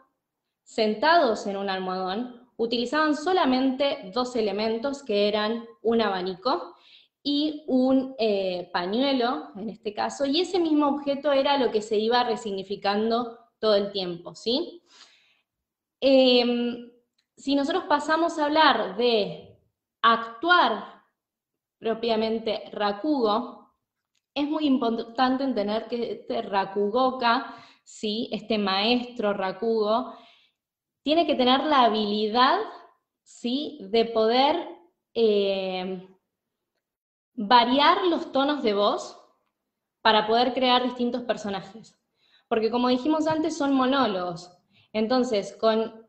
sentados 0.63 1.47
en 1.47 1.55
un 1.55 1.69
almohadón, 1.69 2.49
utilizaban 2.57 3.15
solamente 3.15 4.11
dos 4.13 4.35
elementos 4.35 5.01
que 5.01 5.29
eran 5.29 5.65
un 5.81 6.01
abanico 6.01 6.75
y 7.23 7.63
un 7.67 8.15
eh, 8.17 8.69
pañuelo, 8.71 9.49
en 9.55 9.69
este 9.69 9.93
caso, 9.93 10.25
y 10.25 10.41
ese 10.41 10.59
mismo 10.59 10.87
objeto 10.87 11.31
era 11.31 11.57
lo 11.57 11.71
que 11.71 11.81
se 11.81 11.97
iba 11.97 12.23
resignificando 12.23 13.37
todo 13.59 13.75
el 13.75 13.91
tiempo, 13.91 14.35
¿sí? 14.35 14.81
Em, 15.99 16.91
si 17.35 17.55
nosotros 17.55 17.83
pasamos 17.85 18.39
a 18.39 18.45
hablar 18.45 18.95
de 18.97 19.57
actuar 20.01 21.03
propiamente 21.77 22.69
rakugo, 22.71 23.73
es 24.33 24.47
muy 24.47 24.65
importante 24.65 25.43
entender 25.43 25.87
que 25.87 26.11
este 26.13 26.41
rakugoka, 26.41 27.55
¿sí? 27.83 28.29
este 28.31 28.57
maestro 28.57 29.33
rakugo, 29.33 30.13
tiene 31.03 31.25
que 31.25 31.35
tener 31.35 31.63
la 31.63 31.83
habilidad 31.83 32.59
¿sí? 33.23 33.79
de 33.89 34.05
poder 34.05 34.67
eh, 35.13 36.07
variar 37.41 38.05
los 38.07 38.33
tonos 38.33 38.63
de 38.63 38.73
voz 38.73 39.17
para 40.01 40.27
poder 40.27 40.53
crear 40.53 40.83
distintos 40.83 41.21
personajes. 41.21 41.97
Porque 42.49 42.69
como 42.69 42.89
dijimos 42.89 43.27
antes, 43.27 43.57
son 43.57 43.73
monólogos. 43.73 44.51
Entonces, 44.91 45.55
con 45.55 46.05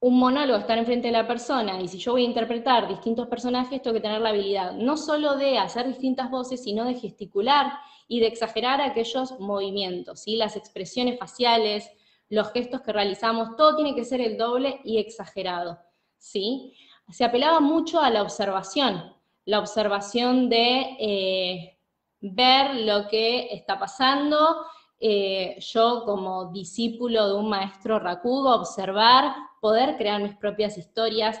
un 0.00 0.18
monólogo 0.18 0.58
estar 0.58 0.76
enfrente 0.76 1.08
de 1.08 1.12
la 1.12 1.28
persona, 1.28 1.80
y 1.80 1.86
si 1.86 1.98
yo 1.98 2.12
voy 2.12 2.22
a 2.22 2.28
interpretar 2.28 2.88
distintos 2.88 3.28
personajes, 3.28 3.80
tengo 3.80 3.94
que 3.94 4.00
tener 4.00 4.20
la 4.20 4.30
habilidad 4.30 4.72
no 4.72 4.96
solo 4.96 5.36
de 5.36 5.58
hacer 5.58 5.86
distintas 5.86 6.28
voces, 6.28 6.64
sino 6.64 6.84
de 6.84 6.94
gesticular 6.94 7.72
y 8.08 8.18
de 8.18 8.26
exagerar 8.26 8.80
aquellos 8.80 9.38
movimientos, 9.38 10.22
¿sí? 10.22 10.34
las 10.34 10.56
expresiones 10.56 11.20
faciales, 11.20 11.88
los 12.30 12.50
gestos 12.50 12.80
que 12.80 12.92
realizamos, 12.92 13.54
todo 13.56 13.76
tiene 13.76 13.94
que 13.94 14.04
ser 14.04 14.20
el 14.20 14.36
doble 14.36 14.80
y 14.82 14.98
exagerado. 14.98 15.78
¿sí? 16.18 16.74
Se 17.10 17.24
apelaba 17.24 17.60
mucho 17.60 18.00
a 18.00 18.10
la 18.10 18.22
observación, 18.22 19.17
la 19.48 19.60
observación 19.60 20.50
de 20.50 20.96
eh, 21.00 21.78
ver 22.20 22.74
lo 22.84 23.08
que 23.08 23.50
está 23.50 23.78
pasando, 23.78 24.66
eh, 25.00 25.56
yo 25.58 26.02
como 26.04 26.52
discípulo 26.52 27.28
de 27.28 27.34
un 27.34 27.48
maestro 27.48 27.98
rakugo, 27.98 28.54
observar, 28.54 29.34
poder 29.62 29.96
crear 29.96 30.22
mis 30.22 30.36
propias 30.36 30.76
historias, 30.76 31.40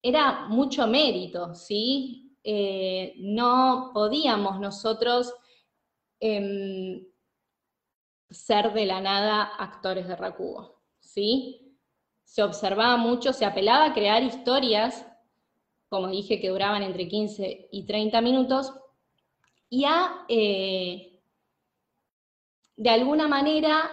era 0.00 0.46
mucho 0.46 0.86
mérito, 0.86 1.52
¿sí? 1.52 2.38
Eh, 2.44 3.14
no 3.16 3.90
podíamos 3.92 4.60
nosotros 4.60 5.34
em, 6.20 7.04
ser 8.30 8.72
de 8.72 8.86
la 8.86 9.00
nada 9.00 9.50
actores 9.58 10.06
de 10.06 10.14
rakugo, 10.14 10.80
¿sí? 11.00 11.76
Se 12.22 12.44
observaba 12.44 12.96
mucho, 12.96 13.32
se 13.32 13.44
apelaba 13.44 13.86
a 13.86 13.94
crear 13.94 14.22
historias, 14.22 15.09
como 15.90 16.08
dije, 16.08 16.40
que 16.40 16.48
duraban 16.48 16.82
entre 16.82 17.08
15 17.08 17.68
y 17.70 17.84
30 17.84 18.20
minutos, 18.22 18.72
y 19.68 19.84
a 19.84 20.24
eh, 20.28 21.20
de 22.76 22.90
alguna 22.90 23.28
manera, 23.28 23.90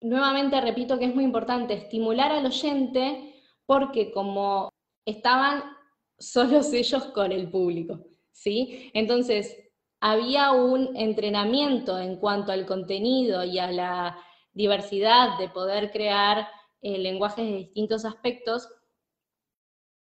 nuevamente 0.00 0.60
repito 0.60 0.98
que 0.98 1.04
es 1.04 1.14
muy 1.14 1.22
importante 1.22 1.74
estimular 1.74 2.32
al 2.32 2.46
oyente 2.46 3.34
porque 3.66 4.10
como 4.10 4.70
estaban 5.06 5.62
solos 6.18 6.72
ellos 6.72 7.04
con 7.06 7.30
el 7.30 7.48
público, 7.50 8.00
¿sí? 8.32 8.90
Entonces, 8.92 9.56
había 10.00 10.52
un 10.52 10.96
entrenamiento 10.96 11.98
en 11.98 12.16
cuanto 12.16 12.52
al 12.52 12.66
contenido 12.66 13.44
y 13.44 13.58
a 13.58 13.70
la 13.70 14.18
diversidad 14.52 15.38
de 15.38 15.48
poder 15.48 15.90
crear 15.92 16.48
eh, 16.82 16.98
lenguajes 16.98 17.46
de 17.46 17.56
distintos 17.56 18.04
aspectos 18.04 18.68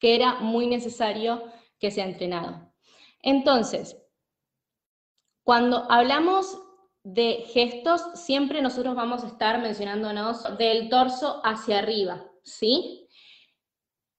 que 0.01 0.17
era 0.17 0.41
muy 0.41 0.67
necesario 0.67 1.45
que 1.79 1.91
sea 1.91 2.07
entrenado. 2.07 2.73
Entonces, 3.23 3.97
cuando 5.45 5.91
hablamos 5.91 6.59
de 7.05 7.45
gestos, 7.53 8.03
siempre 8.15 8.63
nosotros 8.63 8.95
vamos 8.95 9.25
a 9.25 9.29
estar 9.29 9.61
mencionándonos 9.61 10.59
del 10.59 10.89
torso 10.89 11.41
hacia 11.45 11.79
arriba, 11.79 12.27
¿sí? 12.43 13.09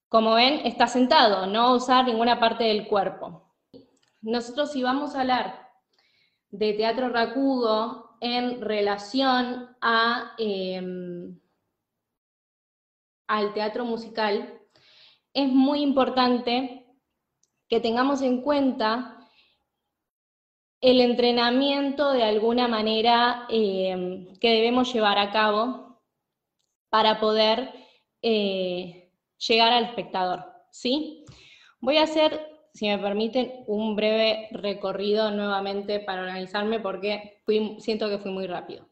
Como 0.08 0.34
ven, 0.34 0.66
está 0.66 0.86
sentado, 0.86 1.46
no 1.46 1.74
usar 1.74 2.06
ninguna 2.06 2.38
parte 2.38 2.64
del 2.64 2.86
cuerpo. 2.86 3.54
Nosotros 4.20 4.72
si 4.72 4.82
vamos 4.82 5.14
a 5.14 5.20
hablar 5.22 5.68
de 6.50 6.74
teatro 6.74 7.08
racudo 7.08 8.16
en 8.20 8.60
relación 8.60 9.74
a, 9.80 10.34
em, 10.38 11.40
al 13.26 13.54
teatro 13.54 13.84
musical, 13.84 14.61
es 15.34 15.48
muy 15.48 15.80
importante 15.82 16.86
que 17.68 17.80
tengamos 17.80 18.22
en 18.22 18.42
cuenta 18.42 19.18
el 20.80 21.00
entrenamiento 21.00 22.12
de 22.12 22.24
alguna 22.24 22.68
manera 22.68 23.46
eh, 23.48 24.26
que 24.40 24.50
debemos 24.50 24.92
llevar 24.92 25.18
a 25.18 25.30
cabo 25.30 26.00
para 26.90 27.20
poder 27.20 27.72
eh, 28.20 29.10
llegar 29.38 29.72
al 29.72 29.84
espectador. 29.84 30.44
¿sí? 30.70 31.24
Voy 31.80 31.98
a 31.98 32.02
hacer, 32.02 32.40
si 32.74 32.88
me 32.88 32.98
permiten, 32.98 33.64
un 33.66 33.94
breve 33.94 34.48
recorrido 34.50 35.30
nuevamente 35.30 36.00
para 36.00 36.22
organizarme 36.22 36.80
porque 36.80 37.42
siento 37.78 38.08
que 38.08 38.18
fui 38.18 38.32
muy 38.32 38.46
rápido. 38.46 38.88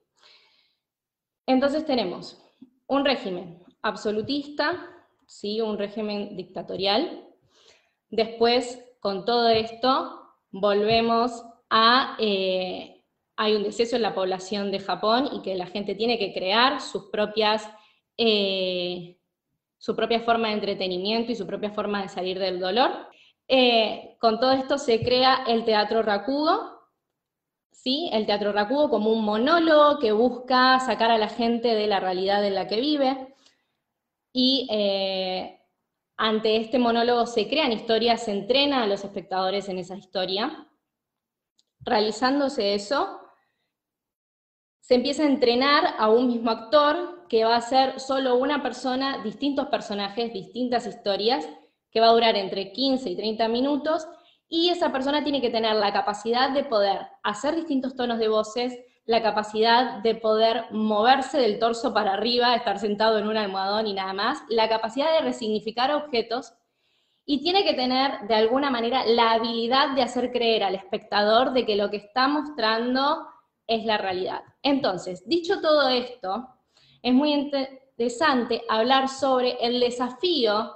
Entonces 1.46 1.84
tenemos 1.84 2.40
un 2.86 3.04
régimen 3.04 3.62
absolutista, 3.82 4.99
¿sí? 5.30 5.60
un 5.60 5.78
régimen 5.78 6.36
dictatorial. 6.36 7.24
Después, 8.10 8.84
con 8.98 9.24
todo 9.24 9.48
esto, 9.48 10.20
volvemos 10.50 11.44
eh, 12.18 13.04
hay 13.36 13.54
un 13.54 13.62
deceso 13.62 13.94
en 13.94 14.02
la 14.02 14.12
población 14.12 14.72
de 14.72 14.80
Japón 14.80 15.28
y 15.32 15.40
que 15.42 15.54
la 15.54 15.66
gente 15.66 15.94
tiene 15.94 16.18
que 16.18 16.34
crear 16.34 16.80
sus 16.80 17.10
propias, 17.10 17.70
eh, 18.18 19.18
su 19.78 19.94
propia 19.94 20.20
forma 20.20 20.48
de 20.48 20.54
entretenimiento 20.54 21.30
y 21.30 21.36
su 21.36 21.46
propia 21.46 21.70
forma 21.70 22.02
de 22.02 22.08
salir 22.08 22.40
del 22.40 22.58
dolor. 22.58 22.90
Eh, 23.46 24.16
con 24.20 24.40
todo 24.40 24.50
esto 24.50 24.78
se 24.78 25.00
crea 25.00 25.44
el 25.46 25.64
teatro 25.64 26.02
rakugo, 26.02 26.88
¿sí? 27.70 28.10
el 28.12 28.26
teatro 28.26 28.52
rakugo 28.52 28.90
como 28.90 29.12
un 29.12 29.24
monólogo 29.24 30.00
que 30.00 30.10
busca 30.10 30.80
sacar 30.80 31.12
a 31.12 31.18
la 31.18 31.28
gente 31.28 31.76
de 31.76 31.86
la 31.86 32.00
realidad 32.00 32.44
en 32.44 32.56
la 32.56 32.66
que 32.66 32.80
vive, 32.80 33.29
y 34.32 34.68
ante 36.16 36.56
este 36.56 36.78
monólogo 36.78 37.26
se 37.26 37.48
crean 37.48 37.72
historias, 37.72 38.24
se 38.24 38.32
entrena 38.32 38.82
a 38.82 38.86
los 38.86 39.04
espectadores 39.04 39.68
en 39.68 39.78
esa 39.78 39.96
historia, 39.96 40.68
realizándose 41.80 42.74
eso, 42.74 43.20
se 44.80 44.96
empieza 44.96 45.22
a 45.22 45.26
entrenar 45.26 45.94
a 45.98 46.10
un 46.10 46.26
mismo 46.26 46.50
actor 46.50 47.26
que 47.28 47.44
va 47.44 47.56
a 47.56 47.60
ser 47.60 48.00
solo 48.00 48.36
una 48.36 48.62
persona, 48.62 49.22
distintos 49.22 49.68
personajes, 49.68 50.32
distintas 50.32 50.86
historias, 50.86 51.48
que 51.90 52.00
va 52.00 52.08
a 52.08 52.12
durar 52.12 52.36
entre 52.36 52.72
15 52.72 53.08
y 53.08 53.16
30 53.16 53.48
minutos, 53.48 54.06
y 54.48 54.68
esa 54.68 54.90
persona 54.90 55.22
tiene 55.22 55.40
que 55.40 55.50
tener 55.50 55.76
la 55.76 55.92
capacidad 55.92 56.50
de 56.50 56.64
poder 56.64 57.00
hacer 57.22 57.54
distintos 57.54 57.94
tonos 57.94 58.18
de 58.18 58.28
voces, 58.28 58.78
la 59.06 59.22
capacidad 59.22 60.02
de 60.02 60.14
poder 60.14 60.66
moverse 60.70 61.38
del 61.38 61.58
torso 61.58 61.92
para 61.92 62.14
arriba, 62.14 62.54
estar 62.54 62.78
sentado 62.78 63.18
en 63.18 63.26
un 63.26 63.36
almohadón 63.36 63.86
y 63.86 63.94
nada 63.94 64.12
más, 64.12 64.42
la 64.48 64.68
capacidad 64.68 65.12
de 65.12 65.22
resignificar 65.22 65.92
objetos 65.92 66.52
y 67.24 67.42
tiene 67.42 67.64
que 67.64 67.74
tener 67.74 68.26
de 68.28 68.34
alguna 68.34 68.70
manera 68.70 69.04
la 69.06 69.32
habilidad 69.32 69.94
de 69.94 70.02
hacer 70.02 70.32
creer 70.32 70.64
al 70.64 70.74
espectador 70.74 71.52
de 71.52 71.64
que 71.64 71.76
lo 71.76 71.90
que 71.90 71.98
está 71.98 72.28
mostrando 72.28 73.26
es 73.66 73.84
la 73.84 73.98
realidad. 73.98 74.42
Entonces, 74.62 75.26
dicho 75.28 75.60
todo 75.60 75.88
esto, 75.88 76.48
es 77.02 77.14
muy 77.14 77.32
interesante 77.32 78.62
hablar 78.68 79.08
sobre 79.08 79.56
el 79.60 79.80
desafío 79.80 80.74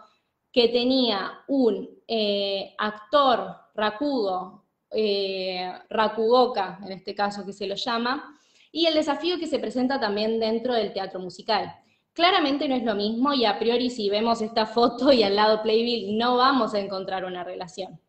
que 0.52 0.68
tenía 0.68 1.40
un 1.48 1.88
eh, 2.06 2.74
actor 2.78 3.56
rakugo, 3.74 4.63
eh, 4.94 5.72
rakugoka 5.90 6.78
en 6.84 6.92
este 6.92 7.14
caso 7.14 7.44
que 7.44 7.52
se 7.52 7.66
lo 7.66 7.74
llama, 7.74 8.38
y 8.72 8.86
el 8.86 8.94
desafío 8.94 9.38
que 9.38 9.46
se 9.46 9.58
presenta 9.58 10.00
también 10.00 10.40
dentro 10.40 10.74
del 10.74 10.92
teatro 10.92 11.20
musical. 11.20 11.74
Claramente 12.12 12.68
no 12.68 12.74
es 12.74 12.84
lo 12.84 12.94
mismo 12.94 13.34
y 13.34 13.44
a 13.44 13.58
priori 13.58 13.90
si 13.90 14.08
vemos 14.08 14.40
esta 14.40 14.66
foto 14.66 15.12
y 15.12 15.22
al 15.22 15.36
lado 15.36 15.62
Playbill 15.62 16.16
no 16.16 16.36
vamos 16.36 16.74
a 16.74 16.80
encontrar 16.80 17.24
una 17.24 17.44
relación. 17.44 18.00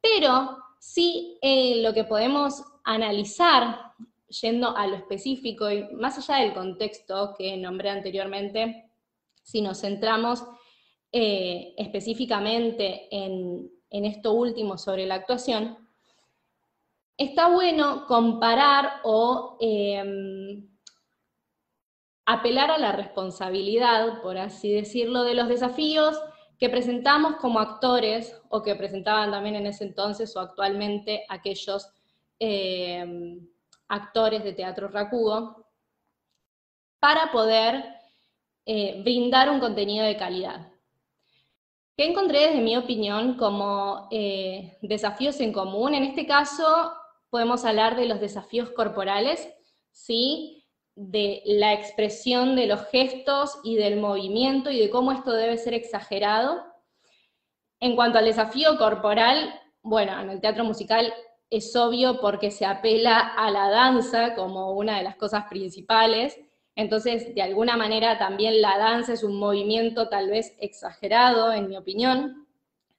Pero 0.00 0.58
sí 0.78 1.38
eh, 1.40 1.80
lo 1.82 1.94
que 1.94 2.04
podemos 2.04 2.62
analizar, 2.84 3.92
yendo 4.28 4.76
a 4.76 4.86
lo 4.86 4.96
específico 4.96 5.70
y 5.70 5.84
más 5.94 6.18
allá 6.18 6.42
del 6.42 6.54
contexto 6.54 7.34
que 7.38 7.56
nombré 7.56 7.90
anteriormente, 7.90 8.90
si 9.42 9.62
nos 9.62 9.80
centramos 9.80 10.44
eh, 11.12 11.74
específicamente 11.76 13.06
en, 13.10 13.70
esto 13.88 14.32
último 14.32 14.76
sobre 14.76 15.06
la 15.06 15.14
actuación, 15.14 15.78
está 17.16 17.48
bueno 17.48 18.06
comparar 18.06 19.00
o 19.04 19.56
em, 19.60 20.68
apelar 22.26 22.70
a 22.70 22.78
la 22.78 22.92
responsabilidad, 22.92 24.22
por 24.22 24.38
así 24.38 24.72
decirlo, 24.72 25.24
de 25.24 25.34
los 25.34 25.48
desafíos 25.48 26.20
que 26.58 26.68
presentamos 26.68 27.36
como 27.36 27.60
actores 27.60 28.40
o 28.48 28.62
que 28.62 28.74
presentaban 28.76 29.30
también 29.30 29.56
en 29.56 29.66
ese 29.66 29.84
entonces 29.84 30.34
o 30.36 30.40
actualmente 30.40 31.24
aquellos 31.28 31.88
em, 32.38 33.46
actores 33.88 34.42
de 34.44 34.52
teatro 34.52 34.88
racudo, 34.88 35.66
para 36.98 37.30
poder 37.30 37.84
eh, 38.64 39.02
brindar 39.02 39.50
un 39.50 39.60
contenido 39.60 40.06
de 40.06 40.16
calidad. 40.16 40.72
¿Qué 41.96 42.06
encontré 42.06 42.46
desde 42.48 42.62
mi 42.62 42.76
opinión 42.76 43.36
como 43.36 44.08
eh, 44.10 44.78
desafíos 44.80 45.38
en 45.40 45.52
común? 45.52 45.94
En 45.94 46.04
este 46.04 46.26
caso 46.26 46.64
podemos 47.34 47.64
hablar 47.64 47.96
de 47.96 48.06
los 48.06 48.20
desafíos 48.20 48.70
corporales, 48.70 49.48
¿sí? 49.90 50.64
de 50.94 51.42
la 51.46 51.72
expresión 51.72 52.54
de 52.54 52.68
los 52.68 52.86
gestos 52.90 53.58
y 53.64 53.74
del 53.74 53.98
movimiento 53.98 54.70
y 54.70 54.78
de 54.78 54.88
cómo 54.88 55.10
esto 55.10 55.32
debe 55.32 55.58
ser 55.58 55.74
exagerado. 55.74 56.64
En 57.80 57.96
cuanto 57.96 58.20
al 58.20 58.26
desafío 58.26 58.78
corporal, 58.78 59.52
bueno, 59.82 60.16
en 60.20 60.30
el 60.30 60.40
teatro 60.40 60.62
musical 60.62 61.12
es 61.50 61.74
obvio 61.74 62.20
porque 62.20 62.52
se 62.52 62.66
apela 62.66 63.18
a 63.18 63.50
la 63.50 63.68
danza 63.68 64.36
como 64.36 64.70
una 64.70 64.98
de 64.98 65.02
las 65.02 65.16
cosas 65.16 65.46
principales, 65.50 66.38
entonces, 66.76 67.34
de 67.34 67.42
alguna 67.42 67.76
manera 67.76 68.16
también 68.16 68.62
la 68.62 68.78
danza 68.78 69.12
es 69.12 69.24
un 69.24 69.40
movimiento 69.40 70.08
tal 70.08 70.30
vez 70.30 70.56
exagerado, 70.60 71.52
en 71.52 71.68
mi 71.68 71.76
opinión. 71.76 72.46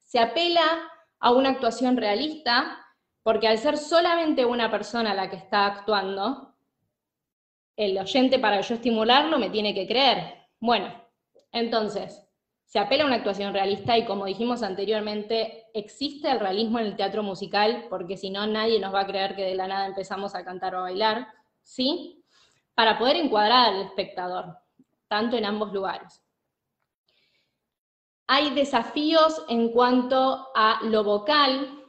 Se 0.04 0.20
apela 0.20 0.92
a 1.20 1.32
una 1.32 1.51
actuación 1.51 1.96
realista, 1.96 2.85
porque 3.25 3.48
al 3.48 3.58
ser 3.58 3.79
solamente 3.79 4.46
una 4.46 4.70
persona 4.70 5.15
la 5.15 5.32
que 5.32 5.36
está 5.36 5.65
actuando, 5.65 6.53
el 7.75 7.98
oyente 7.98 8.38
para 8.38 8.62
yo 8.62 8.75
estimularlo 8.75 9.39
me 9.39 9.50
tiene 9.50 9.74
que 9.74 9.88
creer. 9.88 10.36
Bueno, 10.60 10.94
entonces, 11.51 12.22
se 12.65 12.77
apela 12.77 13.03
a 13.03 13.08
una 13.08 13.15
actuación 13.15 13.51
realista 13.51 13.98
y 13.98 14.05
como 14.05 14.25
dijimos 14.25 14.62
anteriormente, 14.62 15.65
existe 15.74 16.29
el 16.29 16.39
realismo 16.39 16.77
en 16.77 16.86
el 16.86 16.96
teatro 16.96 17.24
musical, 17.24 17.88
porque 17.89 18.15
si 18.15 18.29
no 18.29 18.46
nadie 18.46 18.79
nos 18.79 18.94
va 18.94 19.00
a 19.00 19.08
creer 19.08 19.36
que 19.36 19.46
de 19.46 19.55
la 19.55 19.65
nada 19.65 19.88
empezamos 19.88 20.36
a 20.36 20.46
cantar 20.46 20.75
o 20.75 20.82
a 20.82 20.84
bailar, 20.84 21.27
¿sí? 21.63 22.24
para 22.75 23.00
poder 23.00 23.15
encuadrar 23.15 23.74
al 23.74 23.82
espectador, 23.82 24.55
tanto 25.08 25.36
en 25.36 25.46
ambos 25.46 25.74
lugares. 25.74 26.22
Hay 28.27 28.51
desafíos 28.51 29.44
en 29.50 29.70
cuanto 29.70 30.50
a 30.53 30.82
lo 30.84 31.03
vocal. 31.03 31.85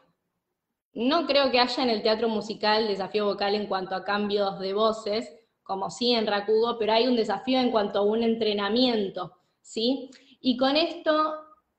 No 0.96 1.26
creo 1.26 1.50
que 1.50 1.60
haya 1.60 1.82
en 1.82 1.90
el 1.90 2.00
teatro 2.00 2.26
musical 2.26 2.88
desafío 2.88 3.26
vocal 3.26 3.54
en 3.54 3.66
cuanto 3.66 3.94
a 3.94 4.02
cambios 4.02 4.58
de 4.58 4.72
voces, 4.72 5.30
como 5.62 5.90
sí 5.90 6.14
en 6.14 6.26
Rakugo, 6.26 6.78
pero 6.78 6.94
hay 6.94 7.06
un 7.06 7.16
desafío 7.16 7.60
en 7.60 7.70
cuanto 7.70 7.98
a 7.98 8.02
un 8.02 8.22
entrenamiento, 8.22 9.34
¿sí? 9.60 10.10
Y 10.40 10.56
con 10.56 10.74
esto 10.74 11.34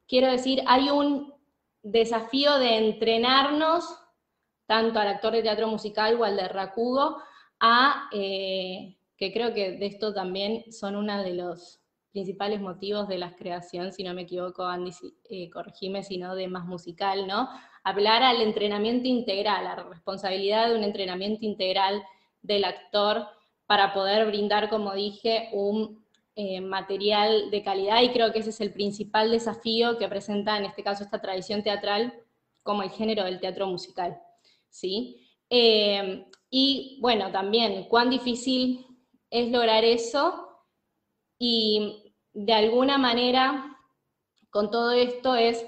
quiero 0.07 0.31
decir, 0.31 0.61
hay 0.67 0.91
un 0.91 1.33
desafío 1.81 2.59
de 2.59 2.77
entrenarnos, 2.77 3.85
tanto 4.67 4.99
al 4.99 5.07
actor 5.07 5.33
de 5.33 5.41
teatro 5.41 5.67
musical 5.67 6.21
o 6.21 6.23
al 6.23 6.37
de 6.37 6.47
Rakugo, 6.47 7.17
a 7.59 8.09
eh, 8.13 8.99
que 9.17 9.33
creo 9.33 9.51
que 9.51 9.71
de 9.71 9.87
esto 9.87 10.13
también 10.13 10.71
son 10.71 10.95
uno 10.95 11.23
de 11.23 11.33
los 11.33 11.79
principales 12.11 12.61
motivos 12.61 13.07
de 13.07 13.17
la 13.17 13.35
creación, 13.35 13.91
si 13.91 14.03
no 14.03 14.13
me 14.13 14.23
equivoco, 14.23 14.63
Andy, 14.63 14.91
eh, 15.29 15.49
corregime, 15.49 16.03
sino 16.03 16.35
de 16.35 16.47
más 16.47 16.65
musical, 16.65 17.27
¿no? 17.27 17.49
Hablar 17.87 18.21
al 18.21 18.41
entrenamiento 18.41 19.07
integral, 19.07 19.65
a 19.65 19.75
la 19.77 19.83
responsabilidad 19.83 20.67
de 20.67 20.75
un 20.75 20.83
entrenamiento 20.83 21.45
integral 21.45 22.03
del 22.41 22.65
actor 22.65 23.25
para 23.65 23.93
poder 23.93 24.27
brindar, 24.27 24.69
como 24.69 24.93
dije, 24.93 25.47
un 25.53 26.05
eh, 26.35 26.59
material 26.59 27.49
de 27.49 27.63
calidad, 27.63 28.01
y 28.01 28.09
creo 28.09 28.33
que 28.33 28.39
ese 28.39 28.49
es 28.49 28.59
el 28.59 28.73
principal 28.73 29.31
desafío 29.31 29.97
que 29.97 30.09
presenta 30.09 30.57
en 30.57 30.65
este 30.65 30.83
caso 30.83 31.05
esta 31.05 31.21
tradición 31.21 31.63
teatral 31.63 32.13
como 32.61 32.83
el 32.83 32.89
género 32.89 33.23
del 33.23 33.39
teatro 33.39 33.67
musical, 33.67 34.19
¿sí? 34.69 35.25
Eh, 35.49 36.25
y 36.49 36.99
bueno, 37.01 37.31
también, 37.31 37.85
cuán 37.85 38.09
difícil 38.09 38.85
es 39.29 39.49
lograr 39.49 39.85
eso 39.85 40.49
y 41.39 42.13
de 42.33 42.51
alguna 42.51 42.97
manera 42.97 43.77
con 44.49 44.69
todo 44.69 44.91
esto 44.91 45.35
es 45.35 45.65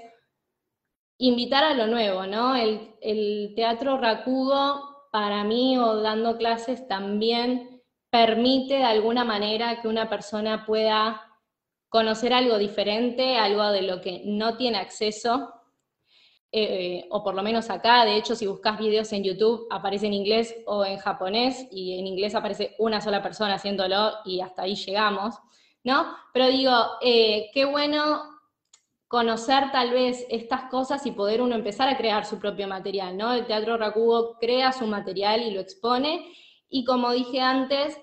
invitar 1.20 1.64
a 1.64 1.74
lo 1.74 1.86
nuevo, 1.86 2.26
¿no? 2.26 2.56
El, 2.56 3.52
teatro 3.54 3.98
racudo 3.98 5.08
para 5.12 5.44
mí 5.44 5.76
o 5.76 6.00
dando 6.00 6.36
clases 6.36 6.88
también 6.88 7.82
permite 8.10 8.74
de 8.74 8.84
alguna 8.84 9.24
manera 9.24 9.80
que 9.80 9.88
una 9.88 10.08
persona 10.08 10.64
pueda 10.64 11.20
conocer 11.88 12.32
algo 12.32 12.58
diferente, 12.58 13.36
algo 13.36 13.70
de 13.70 13.82
lo 13.82 14.00
que 14.00 14.22
no 14.24 14.56
tiene 14.56 14.78
acceso, 14.78 15.52
eh, 16.52 17.06
o 17.10 17.22
por 17.22 17.34
lo 17.34 17.42
menos 17.42 17.68
acá, 17.68 18.04
de 18.04 18.16
hecho, 18.16 18.34
si 18.34 18.46
buscas 18.46 18.78
videos 18.78 19.12
en 19.12 19.22
YouTube, 19.22 19.66
aparece 19.70 20.06
en 20.06 20.14
inglés 20.14 20.56
o 20.66 20.84
en 20.84 20.98
japonés, 20.98 21.66
y 21.70 21.98
en 21.98 22.06
inglés 22.06 22.34
aparece 22.34 22.74
una 22.78 23.00
sola 23.00 23.22
persona 23.22 23.54
haciéndolo, 23.54 24.14
y 24.24 24.40
hasta 24.40 24.62
ahí 24.62 24.74
llegamos, 24.74 25.34
¿no? 25.84 26.14
Pero 26.32 26.48
digo, 26.48 26.72
eh, 27.02 27.50
qué 27.52 27.64
bueno 27.66 28.29
conocer 29.10 29.72
tal 29.72 29.90
vez 29.90 30.24
estas 30.30 30.70
cosas 30.70 31.04
y 31.04 31.10
poder 31.10 31.42
uno 31.42 31.56
empezar 31.56 31.88
a 31.88 31.96
crear 31.96 32.24
su 32.24 32.38
propio 32.38 32.68
material, 32.68 33.16
¿no? 33.16 33.32
El 33.32 33.44
Teatro 33.44 33.76
Rakugo 33.76 34.38
crea 34.38 34.70
su 34.70 34.86
material 34.86 35.42
y 35.42 35.50
lo 35.50 35.60
expone, 35.60 36.32
y 36.68 36.84
como 36.84 37.10
dije 37.10 37.40
antes, 37.40 38.00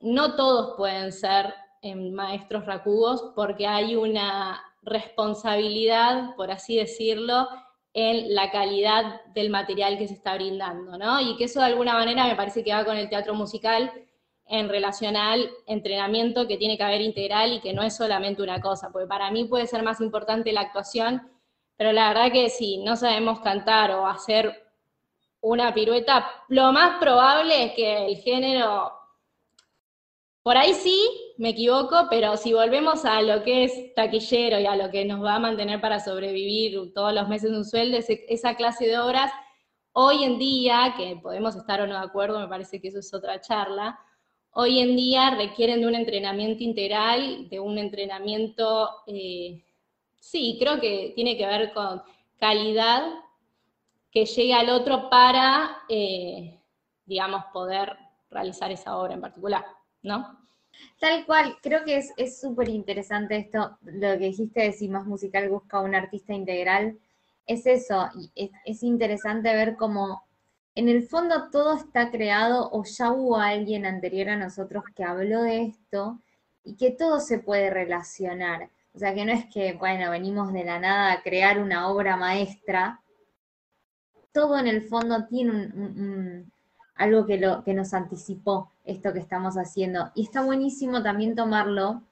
no 0.00 0.34
todos 0.34 0.74
pueden 0.76 1.12
ser 1.12 1.54
eh, 1.82 1.94
maestros 1.94 2.66
rakugos 2.66 3.30
porque 3.36 3.68
hay 3.68 3.94
una 3.94 4.60
responsabilidad, 4.82 6.34
por 6.34 6.50
así 6.50 6.76
decirlo, 6.76 7.46
en 7.94 8.34
la 8.34 8.50
calidad 8.50 9.20
del 9.34 9.50
material 9.50 9.98
que 9.98 10.08
se 10.08 10.14
está 10.14 10.34
brindando, 10.34 10.98
¿no? 10.98 11.20
Y 11.20 11.36
que 11.36 11.44
eso 11.44 11.60
de 11.60 11.66
alguna 11.66 11.94
manera 11.94 12.26
me 12.26 12.34
parece 12.34 12.64
que 12.64 12.74
va 12.74 12.84
con 12.84 12.96
el 12.96 13.08
teatro 13.08 13.34
musical 13.34 13.92
en 14.52 14.68
relación 14.68 15.16
al 15.16 15.50
entrenamiento 15.66 16.46
que 16.46 16.58
tiene 16.58 16.76
que 16.76 16.82
haber 16.82 17.00
integral 17.00 17.54
y 17.54 17.60
que 17.60 17.72
no 17.72 17.82
es 17.82 17.96
solamente 17.96 18.42
una 18.42 18.60
cosa, 18.60 18.90
porque 18.92 19.08
para 19.08 19.30
mí 19.30 19.46
puede 19.46 19.66
ser 19.66 19.82
más 19.82 20.02
importante 20.02 20.52
la 20.52 20.60
actuación, 20.60 21.22
pero 21.78 21.90
la 21.90 22.08
verdad 22.08 22.30
que 22.30 22.50
si 22.50 22.76
no 22.84 22.94
sabemos 22.96 23.40
cantar 23.40 23.92
o 23.92 24.06
hacer 24.06 24.70
una 25.40 25.72
pirueta, 25.72 26.30
lo 26.48 26.70
más 26.70 26.98
probable 27.00 27.64
es 27.64 27.72
que 27.72 28.06
el 28.06 28.16
género 28.18 28.92
por 30.42 30.56
ahí 30.56 30.74
sí, 30.74 31.00
me 31.38 31.50
equivoco, 31.50 32.08
pero 32.10 32.36
si 32.36 32.52
volvemos 32.52 33.06
a 33.06 33.22
lo 33.22 33.42
que 33.44 33.64
es 33.64 33.94
taquillero 33.94 34.58
y 34.58 34.66
a 34.66 34.76
lo 34.76 34.90
que 34.90 35.04
nos 35.06 35.24
va 35.24 35.36
a 35.36 35.38
mantener 35.38 35.80
para 35.80 35.98
sobrevivir 35.98 36.92
todos 36.92 37.14
los 37.14 37.28
meses 37.28 37.52
un 37.52 37.64
sueldo, 37.64 37.96
esa 37.96 38.54
clase 38.56 38.86
de 38.86 38.98
obras, 38.98 39.32
hoy 39.92 40.24
en 40.24 40.38
día, 40.38 40.94
que 40.96 41.16
podemos 41.22 41.56
estar 41.56 41.80
o 41.80 41.86
no 41.86 41.94
de 41.94 42.04
acuerdo, 42.04 42.40
me 42.40 42.48
parece 42.48 42.80
que 42.80 42.88
eso 42.88 42.98
es 42.98 43.14
otra 43.14 43.40
charla, 43.40 43.98
hoy 44.52 44.80
en 44.80 44.96
día 44.96 45.34
requieren 45.36 45.80
de 45.80 45.86
un 45.86 45.94
entrenamiento 45.94 46.62
integral, 46.62 47.48
de 47.48 47.60
un 47.60 47.78
entrenamiento, 47.78 48.90
eh, 49.06 49.62
sí, 50.18 50.56
creo 50.58 50.80
que 50.80 51.12
tiene 51.14 51.36
que 51.36 51.46
ver 51.46 51.72
con 51.72 52.02
calidad 52.38 53.02
que 54.10 54.26
llegue 54.26 54.54
al 54.54 54.70
otro 54.70 55.08
para, 55.08 55.78
eh, 55.88 56.58
digamos, 57.06 57.44
poder 57.52 57.96
realizar 58.30 58.70
esa 58.70 58.96
obra 58.96 59.14
en 59.14 59.20
particular. 59.20 59.64
¿no? 60.02 60.38
Tal 60.98 61.24
cual, 61.26 61.56
creo 61.62 61.84
que 61.84 62.02
es 62.16 62.40
súper 62.40 62.68
interesante 62.68 63.36
esto, 63.36 63.78
lo 63.82 64.18
que 64.18 64.26
dijiste 64.26 64.62
de 64.62 64.72
si 64.72 64.88
más 64.88 65.06
musical 65.06 65.48
busca 65.48 65.80
un 65.80 65.94
artista 65.94 66.32
integral, 66.32 66.98
es 67.46 67.66
eso, 67.66 68.08
y 68.14 68.50
es, 68.64 68.82
interesante 68.82 69.52
ver 69.52 69.76
cómo 69.76 70.24
en 70.74 70.88
el 70.88 71.02
fondo 71.02 71.50
todo 71.50 71.76
está 71.76 72.10
creado 72.10 72.70
o 72.72 72.84
ya 72.84 73.12
hubo 73.12 73.36
alguien 73.36 73.84
anterior 73.84 74.30
a 74.30 74.36
nosotros 74.36 74.84
que 74.94 75.04
habló 75.04 75.42
de 75.42 75.64
esto 75.64 76.18
y 76.64 76.76
que 76.76 76.90
todo 76.90 77.20
se 77.20 77.38
puede 77.38 77.70
relacionar. 77.70 78.70
O 78.94 78.98
sea, 78.98 79.14
que 79.14 79.24
no 79.24 79.32
es 79.32 79.46
que, 79.46 79.74
bueno, 79.74 80.10
venimos 80.10 80.52
de 80.52 80.64
la 80.64 80.78
nada 80.78 81.12
a 81.12 81.22
crear 81.22 81.58
una 81.58 81.88
obra 81.88 82.16
maestra, 82.16 83.00
todo 84.32 84.58
en 84.58 84.66
el 84.66 84.82
fondo 84.82 85.26
tiene 85.26 86.44
algo 86.94 87.26
que, 87.26 87.40
que 87.64 87.74
nos 87.74 87.92
anticipó 87.92 88.70
esto 88.84 89.12
que 89.12 89.18
estamos 89.18 89.56
haciendo. 89.56 90.10
Y 90.14 90.24
está 90.24 90.42
buenísimo 90.42 91.02
también 91.02 91.34
tomarlo, 91.34 92.02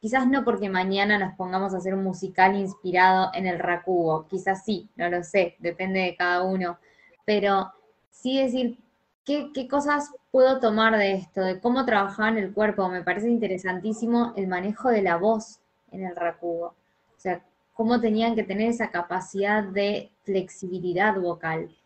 quizás 0.00 0.28
no 0.28 0.44
porque 0.44 0.68
mañana 0.68 1.18
nos 1.18 1.34
pongamos 1.34 1.74
a 1.74 1.78
hacer 1.78 1.94
un 1.94 2.04
musical 2.04 2.54
inspirado 2.56 3.30
en 3.34 3.46
el 3.46 3.58
Rakugo, 3.58 4.26
quizás 4.28 4.64
sí, 4.64 4.88
no 4.96 5.08
lo 5.08 5.22
sé, 5.24 5.56
depende 5.58 6.00
de 6.00 6.16
cada 6.16 6.42
uno, 6.42 6.78
pero 7.24 7.72
sí 8.14 8.40
decir, 8.40 8.78
¿qué, 9.24 9.50
¿qué, 9.52 9.68
cosas 9.68 10.10
puedo 10.30 10.60
tomar 10.60 10.96
de 10.96 11.14
esto? 11.14 11.42
De 11.42 11.60
cómo 11.60 11.84
trabajaban 11.84 12.38
el 12.38 12.52
cuerpo. 12.52 12.88
Me 12.88 13.02
parece 13.02 13.28
interesantísimo 13.28 14.32
el 14.36 14.46
manejo 14.46 14.88
de 14.88 15.02
la 15.02 15.16
voz 15.16 15.60
en 15.90 16.04
el 16.04 16.16
rakugo. 16.16 16.66
O 16.66 17.20
sea, 17.20 17.42
cómo 17.74 18.00
tenían 18.00 18.34
que 18.34 18.44
tener 18.44 18.70
esa 18.70 18.90
capacidad 18.90 19.62
de 19.62 20.10
flexibilidad 20.22 21.20
vocal. 21.20 21.76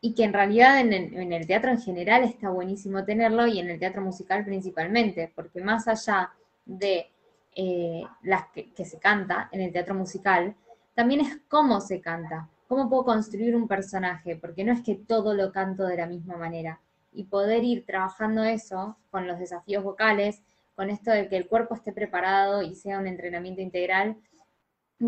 Y 0.00 0.14
que 0.14 0.22
en 0.22 0.32
realidad 0.32 0.78
en 0.80 0.92
el, 1.32 1.46
teatro 1.46 1.72
en 1.72 1.80
general 1.80 2.22
está 2.22 2.50
buenísimo 2.50 3.04
tenerlo 3.04 3.48
y 3.48 3.58
en 3.58 3.68
el 3.68 3.80
teatro 3.80 4.00
musical 4.00 4.44
principalmente, 4.44 5.32
porque 5.34 5.60
más 5.60 5.88
allá 5.88 6.32
de 6.64 7.10
eh, 7.56 8.04
las 8.22 8.46
que, 8.50 8.72
que 8.72 8.84
se 8.84 9.00
canta 9.00 9.48
en 9.50 9.60
el 9.60 9.72
teatro 9.72 9.96
musical, 9.96 10.54
también 10.94 11.22
es 11.22 11.40
cómo 11.48 11.80
se 11.80 12.00
canta, 12.00 12.48
cómo 12.68 12.88
puedo 12.88 13.04
construir 13.04 13.56
un 13.56 13.66
personaje, 13.66 14.36
porque 14.36 14.62
no 14.62 14.72
es 14.72 14.82
que 14.82 14.94
todo 14.94 15.34
lo 15.34 15.50
canto 15.50 15.86
de 15.86 15.96
la 15.96 16.06
misma 16.06 16.36
manera. 16.36 16.80
Y 17.12 17.24
poder 17.24 17.64
ir 17.64 17.84
trabajando 17.86 18.44
eso 18.44 18.98
con 19.10 19.26
los 19.26 19.38
desafíos 19.38 19.82
vocales, 19.82 20.42
con 20.76 20.90
esto 20.90 21.10
de 21.10 21.28
que 21.28 21.36
el 21.36 21.48
cuerpo 21.48 21.74
esté 21.74 21.92
preparado 21.92 22.62
y 22.62 22.74
sea 22.76 22.98
un 22.98 23.06
entrenamiento 23.06 23.62
integral, 23.62 24.18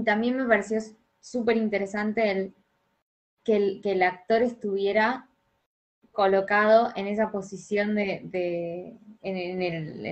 también 0.04 0.36
me 0.36 0.46
pareció 0.46 0.78
súper 1.20 1.58
interesante 1.58 2.30
el 2.30 2.54
que, 3.44 3.56
el 3.56 3.80
que, 3.82 3.92
el 3.92 4.02
actor 4.02 4.42
estuviera 4.42 5.28
colocado 6.12 6.90
en 6.96 7.06
esa 7.06 7.30
posición 7.30 7.94
de, 7.94 8.96
en, 9.22 9.36
el, 9.62 10.06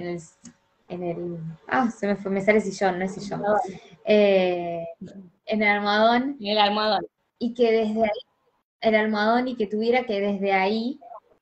en, 0.88 1.02
el, 1.02 1.38
ah, 1.66 1.90
se 1.90 2.06
me, 2.06 2.16
fue, 2.16 2.30
me 2.30 2.40
sale 2.40 2.60
sillón, 2.60 2.98
no 2.98 3.04
es 3.04 3.14
sillón, 3.14 3.42
eh, 4.04 4.86
en 5.46 5.62
el 5.62 5.68
almohadón. 5.68 6.36
En 6.40 6.46
el 6.46 6.58
almohadón. 6.58 7.06
Y 7.38 7.54
que 7.54 7.72
desde 7.72 8.02
ahí, 8.02 8.20
el 8.80 8.94
almohadón 8.94 9.48
y 9.48 9.56
que 9.56 9.66
tuviera 9.66 10.04
que 10.04 10.20
desde 10.20 10.52
ahí 10.52 11.00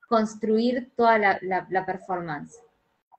construir 0.09 0.90
toda 0.96 1.18
la, 1.18 1.66
la 1.68 1.87
performance. 1.87 2.59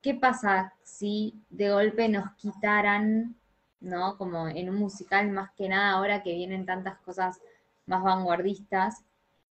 ¿Qué 0.01 0.13
pasa 0.13 0.73
si 0.83 1.33
de 1.49 1.71
golpe 1.71 2.07
nos 2.07 2.31
quitaran 2.35 3.35
¿no? 3.79 4.17
Como 4.17 4.47
en 4.47 4.69
un 4.69 4.75
musical 4.75 5.29
más 5.31 5.51
que 5.51 5.69
nada 5.69 5.91
ahora 5.91 6.23
que 6.23 6.33
vienen 6.33 6.65
tantas 6.65 6.97
cosas 6.99 7.39
más 7.85 8.03
vanguardistas. 8.03 9.03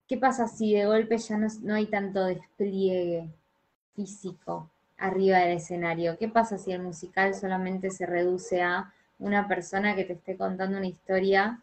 ¿Qué 0.07 0.17
pasa 0.17 0.47
si 0.47 0.73
de 0.73 0.85
golpe 0.85 1.17
ya 1.17 1.37
no, 1.37 1.73
hay 1.73 1.87
tanto 1.87 2.25
despliegue 2.25 3.29
físico 3.95 4.69
arriba 4.97 5.39
del 5.39 5.57
escenario? 5.57 6.17
¿Qué 6.17 6.27
pasa 6.27 6.57
si 6.57 6.71
el 6.71 6.81
musical 6.81 7.33
solamente 7.33 7.91
se 7.91 8.05
reduce 8.05 8.61
a 8.61 8.93
una 9.19 9.47
persona 9.47 9.95
que 9.95 10.05
te 10.05 10.13
esté 10.13 10.37
contando 10.37 10.77
una 10.77 10.87
historia 10.87 11.61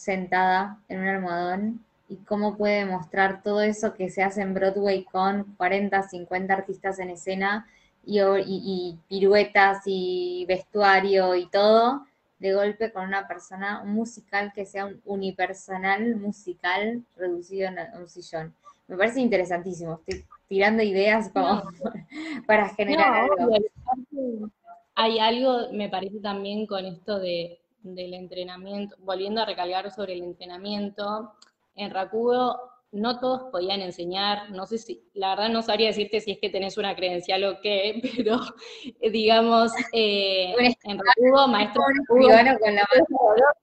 sentada 0.00 0.78
en 0.88 1.00
un 1.00 1.08
almohadón 1.08 1.84
y 2.08 2.16
cómo 2.16 2.56
puede 2.56 2.86
mostrar 2.86 3.42
todo 3.42 3.60
eso 3.60 3.94
que 3.94 4.08
se 4.08 4.22
hace 4.22 4.40
en 4.40 4.54
Broadway 4.54 5.04
con 5.04 5.44
40, 5.58 6.02
50 6.02 6.54
artistas 6.54 6.98
en 6.98 7.10
escena 7.10 7.68
y, 8.04 8.98
piruetas 9.08 9.82
y 9.84 10.46
vestuario 10.48 11.34
y 11.34 11.46
todo, 11.50 12.06
de 12.38 12.54
golpe 12.54 12.90
con 12.92 13.04
una 13.04 13.28
persona, 13.28 13.82
un 13.82 13.92
musical 13.92 14.52
que 14.54 14.64
sea 14.64 14.86
un 14.86 15.02
unipersonal 15.04 16.16
musical 16.16 17.04
reducido 17.16 17.68
a 17.68 17.98
un 17.98 18.08
sillón. 18.08 18.54
Me 18.88 18.96
parece 18.96 19.20
interesantísimo, 19.20 20.00
estoy 20.06 20.24
tirando 20.48 20.82
ideas 20.82 21.28
como 21.28 21.62
para 22.46 22.70
generar 22.70 23.28
algo. 23.30 23.54
Hay 24.94 25.18
algo, 25.18 25.72
me 25.72 25.90
parece 25.90 26.20
también 26.20 26.66
con 26.66 26.86
esto 26.86 27.18
de, 27.18 27.60
del 27.82 28.14
entrenamiento, 28.14 28.96
volviendo 29.00 29.42
a 29.42 29.46
recalcar 29.46 29.90
sobre 29.90 30.14
el 30.14 30.22
entrenamiento, 30.22 31.32
en 31.74 31.90
Rakugo 31.90 32.58
no 32.92 33.20
todos 33.20 33.50
podían 33.52 33.80
enseñar, 33.80 34.50
no 34.50 34.66
sé 34.66 34.78
si, 34.78 35.04
la 35.14 35.30
verdad 35.30 35.48
no 35.48 35.62
sabría 35.62 35.88
decirte 35.88 36.20
si 36.20 36.32
es 36.32 36.38
que 36.38 36.50
tenés 36.50 36.76
una 36.76 36.96
credencial 36.96 37.44
o 37.44 37.60
qué, 37.60 38.00
pero 38.16 38.40
digamos, 39.12 39.72
eh, 39.92 40.54
en 40.84 40.98
Rakugo, 40.98 41.48
maestro 41.48 41.82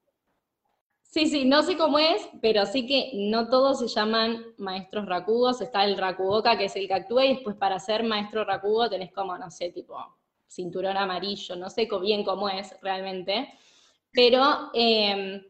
Sí, 1.09 1.27
sí, 1.27 1.45
no 1.45 1.63
sé 1.63 1.77
cómo 1.77 1.97
es, 1.97 2.29
pero 2.41 2.65
sí 2.65 2.85
que 2.85 3.11
no 3.15 3.49
todos 3.49 3.79
se 3.79 3.87
llaman 3.87 4.45
maestros 4.57 5.07
Rakugos, 5.07 5.61
está 5.61 5.83
el 5.83 5.97
Rakugoka 5.97 6.57
que 6.57 6.65
es 6.65 6.75
el 6.75 6.87
que 6.87 6.93
actúa 6.93 7.25
y 7.25 7.33
después 7.33 7.55
para 7.55 7.79
ser 7.79 8.03
maestro 8.03 8.43
Rakugo 8.43 8.87
tenés 8.89 9.11
como, 9.13 9.35
no 9.37 9.49
sé, 9.49 9.71
tipo 9.71 9.95
cinturón 10.47 10.95
amarillo, 10.95 11.55
no 11.55 11.69
sé 11.69 11.87
bien 12.01 12.23
cómo 12.23 12.49
es 12.49 12.75
realmente, 12.81 13.51
pero... 14.13 14.71
Eh, 14.73 15.41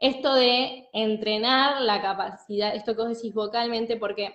esto 0.00 0.34
de 0.34 0.88
entrenar 0.92 1.82
la 1.82 2.00
capacidad, 2.00 2.74
esto 2.74 2.94
que 2.94 3.02
vos 3.02 3.16
decís 3.16 3.34
vocalmente, 3.34 3.96
porque 3.96 4.32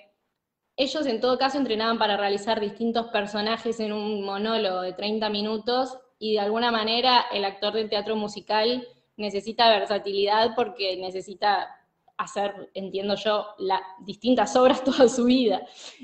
ellos 0.75 1.05
en 1.05 1.21
todo 1.21 1.37
caso 1.37 1.57
entrenaban 1.57 1.97
para 1.97 2.17
realizar 2.17 2.59
distintos 2.59 3.07
personajes 3.07 3.79
en 3.79 3.93
un 3.93 4.25
monólogo 4.25 4.81
de 4.81 4.93
30 4.93 5.29
minutos 5.29 5.97
y 6.19 6.33
de 6.33 6.39
alguna 6.39 6.71
manera 6.71 7.25
el 7.31 7.45
actor 7.45 7.73
del 7.73 7.89
teatro 7.89 8.15
musical 8.15 8.85
necesita 9.15 9.69
versatilidad 9.69 10.53
porque 10.55 10.97
necesita 10.97 11.69
hacer, 12.17 12.71
entiendo 12.73 13.15
yo, 13.15 13.45
distintas 13.99 14.55
obras 14.57 14.83
toda 14.83 15.07
su 15.07 15.25
vida. 15.25 15.61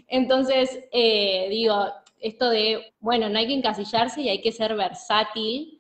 Entonces, 0.08 0.86
eh, 0.92 1.48
digo, 1.50 1.86
esto 2.20 2.50
de, 2.50 2.94
bueno, 3.00 3.28
no 3.28 3.40
hay 3.40 3.48
que 3.48 3.54
encasillarse 3.56 4.22
y 4.22 4.30
hay 4.30 4.42
que 4.42 4.52
ser 4.52 4.76
versátil 4.76 5.79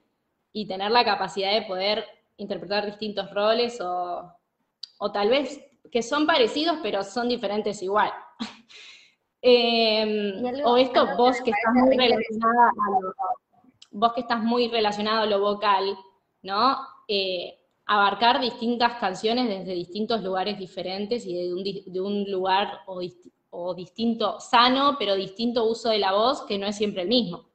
y 0.59 0.65
tener 0.65 0.91
la 0.91 1.05
capacidad 1.05 1.53
de 1.53 1.61
poder 1.61 2.05
interpretar 2.35 2.85
distintos 2.85 3.31
roles 3.31 3.79
o, 3.81 4.35
tal 5.13 5.29
vez 5.29 5.57
que 5.89 6.03
son 6.03 6.27
parecidos 6.27 6.79
pero 6.83 7.03
son 7.03 7.29
diferentes 7.29 7.81
igual. 7.81 8.11
Em, 9.41 10.43
o 10.65 10.75
esto 10.75 11.15
vos 11.15 11.39
que 11.39 11.51
estás 11.51 11.73
muy 11.73 11.95
relacionada 11.95 12.71
a 12.71 12.99
lo, 12.99 13.13
vos 13.91 14.11
que 14.11 14.19
estás 14.19 14.43
muy 14.43 14.67
relacionado 14.67 15.21
a 15.21 15.25
lo 15.27 15.39
vocal, 15.39 15.97
¿no? 16.41 16.77
Eh, 17.07 17.57
abarcar 17.85 18.41
distintas 18.41 18.95
canciones 18.99 19.47
desde 19.47 19.71
distintos 19.75 20.21
lugares 20.21 20.59
diferentes 20.59 21.25
y 21.25 21.35
de 21.35 21.53
un, 21.53 21.63
de 21.63 22.01
un 22.01 22.29
lugar 22.29 22.81
o, 22.85 22.99
o 23.51 23.73
distinto, 23.73 24.41
sano, 24.41 24.97
pero 24.99 25.15
distinto 25.15 25.63
uso 25.63 25.87
de 25.87 25.99
la 25.99 26.11
voz 26.11 26.41
que 26.41 26.57
no 26.57 26.67
es 26.67 26.75
siempre 26.75 27.03
el 27.03 27.07
mismo. 27.07 27.45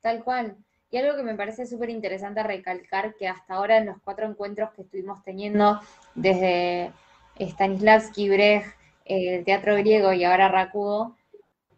Tal 0.00 0.24
cual. 0.24 0.56
Algo 0.98 1.16
que 1.16 1.22
me 1.22 1.34
parece 1.34 1.66
súper 1.66 1.90
interesante 1.90 2.42
recalcar, 2.42 3.14
que 3.14 3.28
hasta 3.28 3.54
ahora 3.54 3.78
en 3.78 3.86
los 3.86 3.96
cuatro 4.02 4.26
encuentros 4.26 4.70
que 4.72 4.82
estuvimos 4.82 5.22
teniendo, 5.24 5.80
desde 6.14 6.92
Stanislavski, 7.38 8.28
Brecht, 8.28 8.66
el 9.04 9.44
teatro 9.44 9.76
griego 9.76 10.12
y 10.12 10.24
ahora 10.24 10.48
Rakugo, 10.48 11.16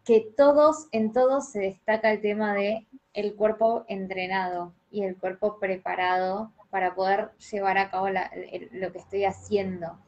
que 0.03 0.21
todos, 0.35 0.87
en 0.91 1.13
todos 1.13 1.51
se 1.51 1.59
destaca 1.59 2.11
el 2.11 2.21
tema 2.21 2.53
de 2.53 2.87
el 3.13 3.35
cuerpo 3.35 3.85
entrenado 3.87 4.73
y 4.91 5.03
el 5.03 5.17
cuerpo 5.17 5.59
preparado 5.59 6.51
para 6.69 6.95
poder 6.95 7.31
llevar 7.51 7.77
a 7.77 7.89
cabo 7.91 8.09
lo 8.09 8.91
que 8.91 8.97
estoy 8.97 9.25
haciendo. 9.25 9.99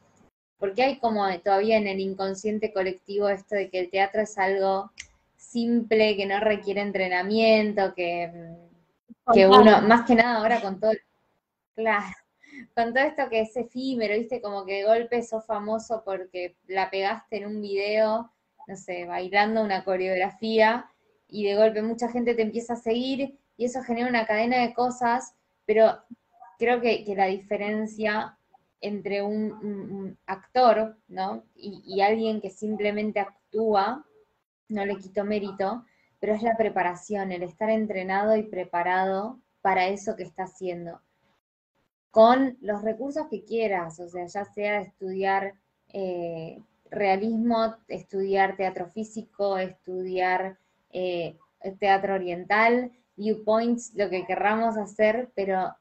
Porque 0.57 0.83
hay 0.83 0.99
como 0.99 1.27
todavía 1.39 1.77
en 1.77 1.87
el 1.87 1.99
inconsciente 1.99 2.71
colectivo 2.71 3.29
esto 3.29 3.55
de 3.55 3.69
que 3.69 3.79
el 3.79 3.89
teatro 3.89 4.21
es 4.21 4.37
algo 4.37 4.91
simple, 5.35 6.15
que 6.15 6.25
no 6.25 6.39
requiere 6.39 6.81
entrenamiento, 6.81 7.93
que 7.95 8.27
mm, 8.27 8.70
que 9.33 9.47
uno, 9.47 9.81
más 9.81 10.05
que 10.05 10.15
nada 10.15 10.37
ahora 10.37 10.61
con 10.61 10.79
todo, 10.79 10.91
claro, 11.75 12.15
con 12.75 12.93
todo 12.93 13.03
esto 13.03 13.29
que 13.29 13.41
es 13.41 13.55
efímero, 13.55 14.15
viste, 14.15 14.41
como 14.41 14.65
que 14.65 14.79
de 14.79 14.83
golpe 14.85 15.23
sos 15.23 15.45
famoso 15.45 16.03
porque 16.03 16.55
la 16.67 16.89
pegaste 16.89 17.37
en 17.37 17.45
un 17.47 17.61
video, 17.61 18.31
no 18.67 18.75
sé, 18.75 19.05
bailando 19.05 19.63
una 19.63 19.83
coreografía, 19.83 20.89
y 21.27 21.45
de 21.45 21.55
golpe 21.55 21.81
mucha 21.81 22.09
gente 22.09 22.35
te 22.35 22.41
empieza 22.41 22.73
a 22.73 22.77
seguir, 22.77 23.37
y 23.57 23.65
eso 23.65 23.81
genera 23.83 24.09
una 24.09 24.25
cadena 24.25 24.57
de 24.57 24.73
cosas, 24.73 25.33
pero 25.65 25.99
creo 26.57 26.81
que, 26.81 27.05
la 27.15 27.27
diferencia 27.27 28.37
entre 28.81 29.21
un, 29.21 30.17
actor, 30.25 30.97
¿no? 31.07 31.43
Y, 31.55 31.83
y 31.85 32.01
alguien 32.01 32.41
que 32.41 32.49
simplemente 32.49 33.19
actúa, 33.19 34.05
no 34.69 34.85
le 34.85 34.97
quito 34.97 35.23
mérito, 35.23 35.85
pero 36.21 36.35
es 36.35 36.43
la 36.43 36.55
preparación, 36.55 37.31
el 37.31 37.41
estar 37.41 37.71
entrenado 37.71 38.37
y 38.37 38.43
preparado 38.43 39.39
para 39.61 39.87
eso 39.87 40.15
que 40.15 40.23
está 40.23 40.43
haciendo. 40.43 41.01
Con 42.11 42.57
los 42.61 42.83
recursos 42.83 43.25
que 43.27 43.43
quieras, 43.43 43.99
o 43.99 44.07
sea, 44.07 44.27
ya 44.27 44.45
sea 44.45 44.81
estudiar 44.81 45.55
eh, 45.91 46.61
realismo, 46.91 47.75
estudiar 47.87 48.55
teatro 48.55 48.85
físico, 48.87 49.57
estudiar 49.57 50.59
eh, 50.91 51.39
teatro 51.79 52.13
oriental, 52.13 52.91
viewpoints, 53.15 53.93
lo 53.95 54.09
que 54.11 54.25
querramos 54.27 54.77
hacer, 54.77 55.31
pero 55.33 55.73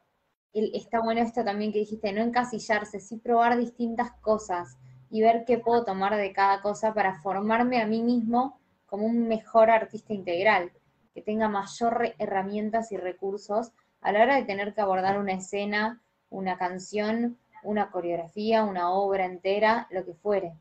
está 0.55 1.03
bueno 1.03 1.20
esto 1.20 1.44
también 1.44 1.70
que 1.70 1.81
dijiste, 1.81 2.14
no 2.14 2.22
encasillarse, 2.22 2.98
sí 2.98 3.18
probar 3.18 3.59
distintas 3.59 4.12
cosas 4.22 4.79
y 5.11 5.20
ver 5.20 5.44
qué 5.44 5.59
puedo 5.59 5.85
tomar 5.85 6.16
de 6.16 6.33
cada 6.33 6.62
cosa 6.62 6.94
para 6.94 7.20
formarme 7.20 7.83
a 7.83 7.87
mí 7.87 8.03
mismo 8.03 8.59
como 8.90 9.07
un 9.07 9.29
mejor 9.29 9.70
artista 9.70 10.12
integral, 10.12 10.72
que 11.14 11.22
tenga 11.22 11.48
mayor 11.48 12.14
herramientas 12.18 12.92
y 12.92 12.96
recursos 12.96 13.70
a 14.00 14.12
la 14.12 14.22
hora 14.22 14.37
de 14.37 14.44
tener 14.44 14.74
que 14.74 14.81
abordar 14.81 15.18
una 15.18 15.33
escena, 15.33 16.03
una 16.29 16.59
canción, 16.59 17.38
una 17.62 17.90
coreografía, 17.90 18.64
una 18.64 18.92
obra 18.92 19.24
entera, 19.24 19.87
lo 19.90 20.05
que 20.05 20.14
fuere. 20.14 20.53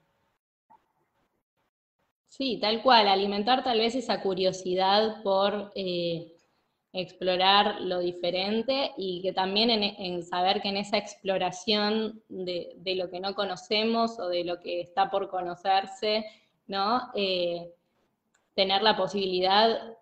Sí, 2.27 2.59
tal 2.61 2.81
cual, 2.83 3.07
alimentar 3.07 3.63
tal 3.63 3.79
vez 3.79 3.95
esa 3.95 4.21
curiosidad 4.21 5.21
por 5.23 5.71
eh, 5.75 6.33
explorar 6.93 7.81
lo 7.81 7.99
diferente 7.99 8.91
y 8.97 9.21
que 9.21 9.33
también 9.33 9.69
en, 9.69 10.23
saber 10.23 10.61
que 10.61 10.69
en 10.69 10.77
esa 10.77 10.97
exploración 10.97 12.21
de, 12.29 12.95
lo 12.95 13.09
que 13.09 13.19
no 13.19 13.35
conocemos 13.35 14.19
o 14.19 14.27
de 14.27 14.43
lo 14.43 14.59
que 14.59 14.81
está 14.81 15.09
por 15.09 15.29
conocerse, 15.29 16.25
¿no? 16.67 17.09
Eh, 17.15 17.73
tener 18.59 18.81
la 18.81 18.97
posibilidad, 18.97 19.95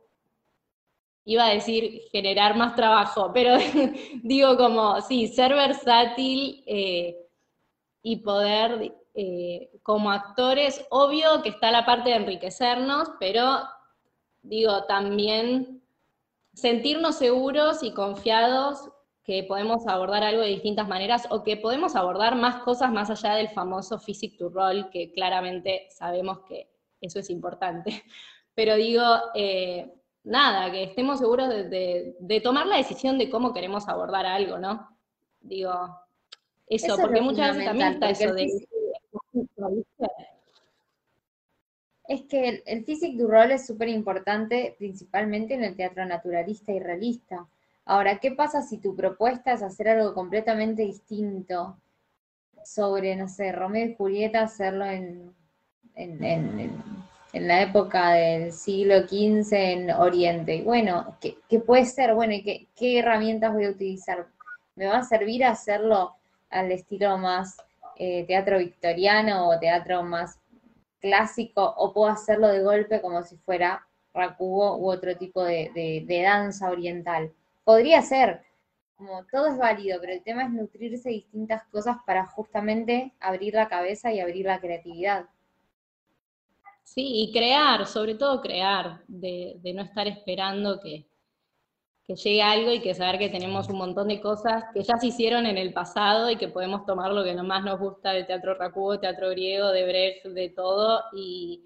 iba 1.25 1.45
a 1.45 1.53
decir 1.53 2.01
generar 2.11 2.57
más 2.57 2.75
trabajo, 2.75 3.29
pero 3.33 3.55
digo 4.23 4.57
como, 4.57 4.99
sí, 5.01 5.27
ser 5.27 5.53
versátil 5.53 6.63
eh, 6.65 7.15
y 8.01 8.15
poder, 8.15 8.95
eh, 9.13 9.69
como 9.83 10.09
actores, 10.09 10.83
obvio 10.89 11.43
que 11.43 11.49
está 11.49 11.69
la 11.69 11.85
parte 11.85 12.09
de 12.09 12.15
enriquecernos, 12.15 13.09
pero 13.19 13.59
digo, 14.41 14.85
también 14.85 15.83
sentirnos 16.55 17.17
seguros 17.17 17.83
y 17.83 17.93
confiados 17.93 18.89
que 19.23 19.43
podemos 19.43 19.85
abordar 19.85 20.23
algo 20.23 20.41
de 20.41 20.47
distintas 20.47 20.87
maneras 20.87 21.27
o 21.29 21.43
que 21.43 21.57
podemos 21.57 21.95
abordar 21.95 22.35
más 22.35 22.63
cosas 22.63 22.91
más 22.91 23.11
allá 23.11 23.35
del 23.35 23.49
famoso 23.49 23.99
physic 23.99 24.35
to 24.35 24.49
roll, 24.49 24.89
que 24.89 25.11
claramente 25.11 25.87
sabemos 25.91 26.39
que 26.47 26.71
eso 27.01 27.19
es 27.19 27.29
importante. 27.29 28.03
Pero 28.57 28.75
digo, 28.75 29.03
eh, 29.35 29.93
nada, 30.23 30.71
que 30.71 30.85
estemos 30.85 31.19
seguros 31.19 31.47
de, 31.47 32.41
tomar 32.43 32.65
la 32.65 32.77
decisión 32.77 33.19
de 33.19 33.29
cómo 33.29 33.53
queremos 33.53 33.87
abordar 33.87 34.25
algo, 34.25 34.57
¿no? 34.57 34.97
Digo, 35.39 35.71
eso, 36.65 36.97
porque 36.97 37.21
muchas 37.21 37.55
veces 37.55 37.65
también 37.65 37.93
está 37.93 38.09
eso 38.09 38.33
de 38.33 38.47
es 42.07 42.21
que 42.23 42.49
el, 42.49 42.63
el 42.65 42.83
physic 42.83 43.15
du 43.15 43.27
rol 43.27 43.51
es 43.51 43.67
súper 43.67 43.89
importante, 43.89 44.75
principalmente 44.79 45.53
en 45.53 45.63
el 45.63 45.75
teatro 45.75 46.03
naturalista 46.05 46.71
y 46.71 46.79
realista. 46.79 47.45
Ahora, 47.85 48.17
¿qué 48.17 48.31
pasa 48.31 48.63
si 48.63 48.79
tu 48.79 48.95
propuesta 48.95 49.53
es 49.53 49.61
hacer 49.61 49.89
algo 49.89 50.15
completamente 50.15 50.81
distinto 50.81 51.77
sobre, 52.65 53.15
no 53.15 53.27
sé, 53.27 53.51
Romeo 53.51 53.85
y 53.85 53.93
Julieta, 53.93 54.41
hacerlo 54.41 54.85
en, 54.85 55.31
en, 55.93 56.71
la 57.33 57.61
época 57.61 58.11
del 58.11 58.51
siglo 58.51 59.07
XV 59.07 59.53
en 59.53 59.91
Oriente? 59.91 60.61
Bueno, 60.63 61.17
¿qué, 61.21 61.59
puede 61.59 61.85
ser? 61.85 62.13
Bueno, 62.15 62.33
¿y 62.33 62.43
qué, 62.43 62.67
qué, 62.75 62.99
herramientas 62.99 63.53
voy 63.53 63.65
a 63.65 63.71
utilizar? 63.71 64.27
¿Me 64.75 64.87
va 64.87 64.99
a 64.99 65.03
servir 65.03 65.43
hacerlo 65.43 66.15
al 66.49 66.71
estilo 66.71 67.17
más 67.17 67.57
eh, 67.97 68.25
teatro 68.27 68.59
victoriano 68.59 69.49
o 69.49 69.59
teatro 69.59 70.03
más 70.03 70.39
clásico 70.99 71.73
o 71.77 71.93
puedo 71.93 72.11
hacerlo 72.11 72.47
de 72.49 72.61
golpe 72.61 73.01
como 73.01 73.23
si 73.23 73.37
fuera 73.37 73.87
rakugo 74.17 74.77
u 74.77 74.89
otro 74.91 75.15
tipo 75.15 75.43
de, 75.43 76.05
danza 76.23 76.69
oriental. 76.69 77.31
Podría 77.63 78.01
ser, 78.01 78.41
como 78.95 79.25
todo 79.25 79.47
es 79.47 79.57
válido, 79.57 79.99
pero 80.01 80.13
el 80.13 80.23
tema 80.23 80.43
es 80.43 80.49
nutrirse 80.49 81.09
de 81.09 81.15
distintas 81.15 81.63
cosas 81.65 81.97
para 82.05 82.25
justamente 82.25 83.13
abrir 83.19 83.53
la 83.53 83.67
cabeza 83.67 84.11
y 84.11 84.19
abrir 84.19 84.45
la 84.45 84.59
creatividad. 84.59 85.25
Sí, 86.87 87.21
y 87.21 87.31
crear, 87.33 87.85
sobre 87.85 88.15
todo 88.15 88.41
crear, 88.41 89.03
de 89.07 89.59
no 89.75 89.81
estar 89.81 90.07
esperando 90.07 90.79
que, 90.79 91.05
llegue 92.07 92.41
algo 92.41 92.71
y 92.71 92.79
que 92.79 92.95
saber 92.95 93.19
que 93.19 93.27
tenemos 93.27 93.67
un 93.67 93.77
montón 93.77 94.07
de 94.07 94.21
cosas 94.21 94.63
que 94.73 94.83
ya 94.83 94.97
se 94.97 95.07
hicieron 95.07 95.45
en 95.45 95.57
el 95.57 95.73
pasado 95.73 96.31
y 96.31 96.37
que 96.37 96.47
podemos 96.47 96.85
tomar 96.85 97.11
lo 97.11 97.25
que 97.25 97.35
más 97.35 97.65
nos 97.65 97.77
gusta 97.77 98.11
de 98.11 98.23
teatro 98.23 98.55
racudo, 98.55 99.01
teatro 99.01 99.29
griego, 99.31 99.71
de 99.71 99.85
Brecht, 99.85 100.25
de 100.27 100.49
todo, 100.49 101.03
y, 101.13 101.65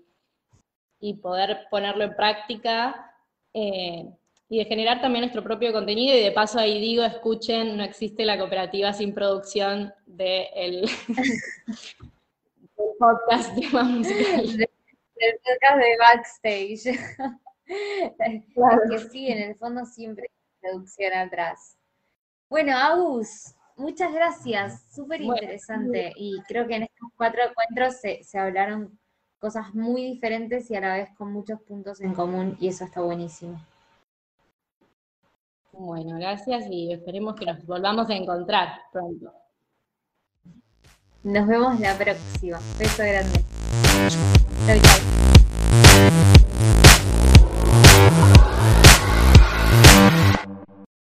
poder 1.22 1.68
ponerlo 1.70 2.04
en 2.04 2.16
práctica 2.16 3.14
eh, 3.54 4.10
y 4.50 4.58
de 4.58 4.66
generar 4.66 5.02
también 5.02 5.22
nuestro 5.22 5.44
propio 5.44 5.72
contenido. 5.72 6.18
Y 6.18 6.22
de 6.22 6.32
paso 6.32 6.58
ahí 6.60 6.82
digo, 6.82 7.04
escuchen, 7.04 7.78
no 7.78 7.84
existe 7.84 8.26
la 8.26 8.40
cooperativa 8.40 8.92
sin 8.92 9.14
producción 9.14 9.94
del 10.08 10.82
de 10.82 10.90
podcast 12.98 13.56
de 13.56 14.68
Podcast 15.44 15.78
de 15.78 15.98
backstage. 15.98 17.00
Claro. 18.54 18.82
que 18.90 19.00
sí, 19.00 19.30
en 19.30 19.50
el 19.50 19.56
fondo 19.56 19.86
siempre 19.86 20.26
hay 20.30 20.60
producción 20.60 21.14
atrás. 21.14 21.78
Bueno, 22.50 22.76
Agus, 22.76 23.56
muchas 23.78 24.12
gracias, 24.14 24.94
súper 24.94 25.22
interesante. 25.22 26.12
y 26.18 26.42
creo 26.50 26.68
que 26.68 26.76
en 26.76 26.84
estos 26.84 27.10
cuatro 27.16 27.42
encuentros 27.48 28.02
se, 28.02 28.26
se 28.26 28.38
hablaron 28.38 29.00
cosas 29.40 29.74
muy 29.74 30.04
diferentes 30.04 30.70
y 30.70 30.76
a 30.76 30.82
la 30.82 30.96
vez 30.96 31.10
con 31.18 31.32
muchos 31.32 31.62
puntos 31.62 32.02
en 32.02 32.14
común, 32.14 32.58
y 32.60 32.68
eso 32.68 32.84
está 32.84 33.00
buenísimo. 33.00 33.58
Bueno, 35.72 36.18
gracias 36.18 36.66
y 36.70 36.92
esperemos 36.92 37.36
que 37.36 37.46
nos 37.46 37.66
volvamos 37.66 38.10
a 38.10 38.14
encontrar 38.14 38.82
pronto. 38.92 39.34
Nos 41.24 41.48
vemos 41.48 41.80
la 41.80 41.96
próxima. 41.96 42.60
Beso 42.78 43.04
grande. 43.04 43.44
Chau, 44.68 44.80
chau. 44.80 45.11
Thank 45.92 46.31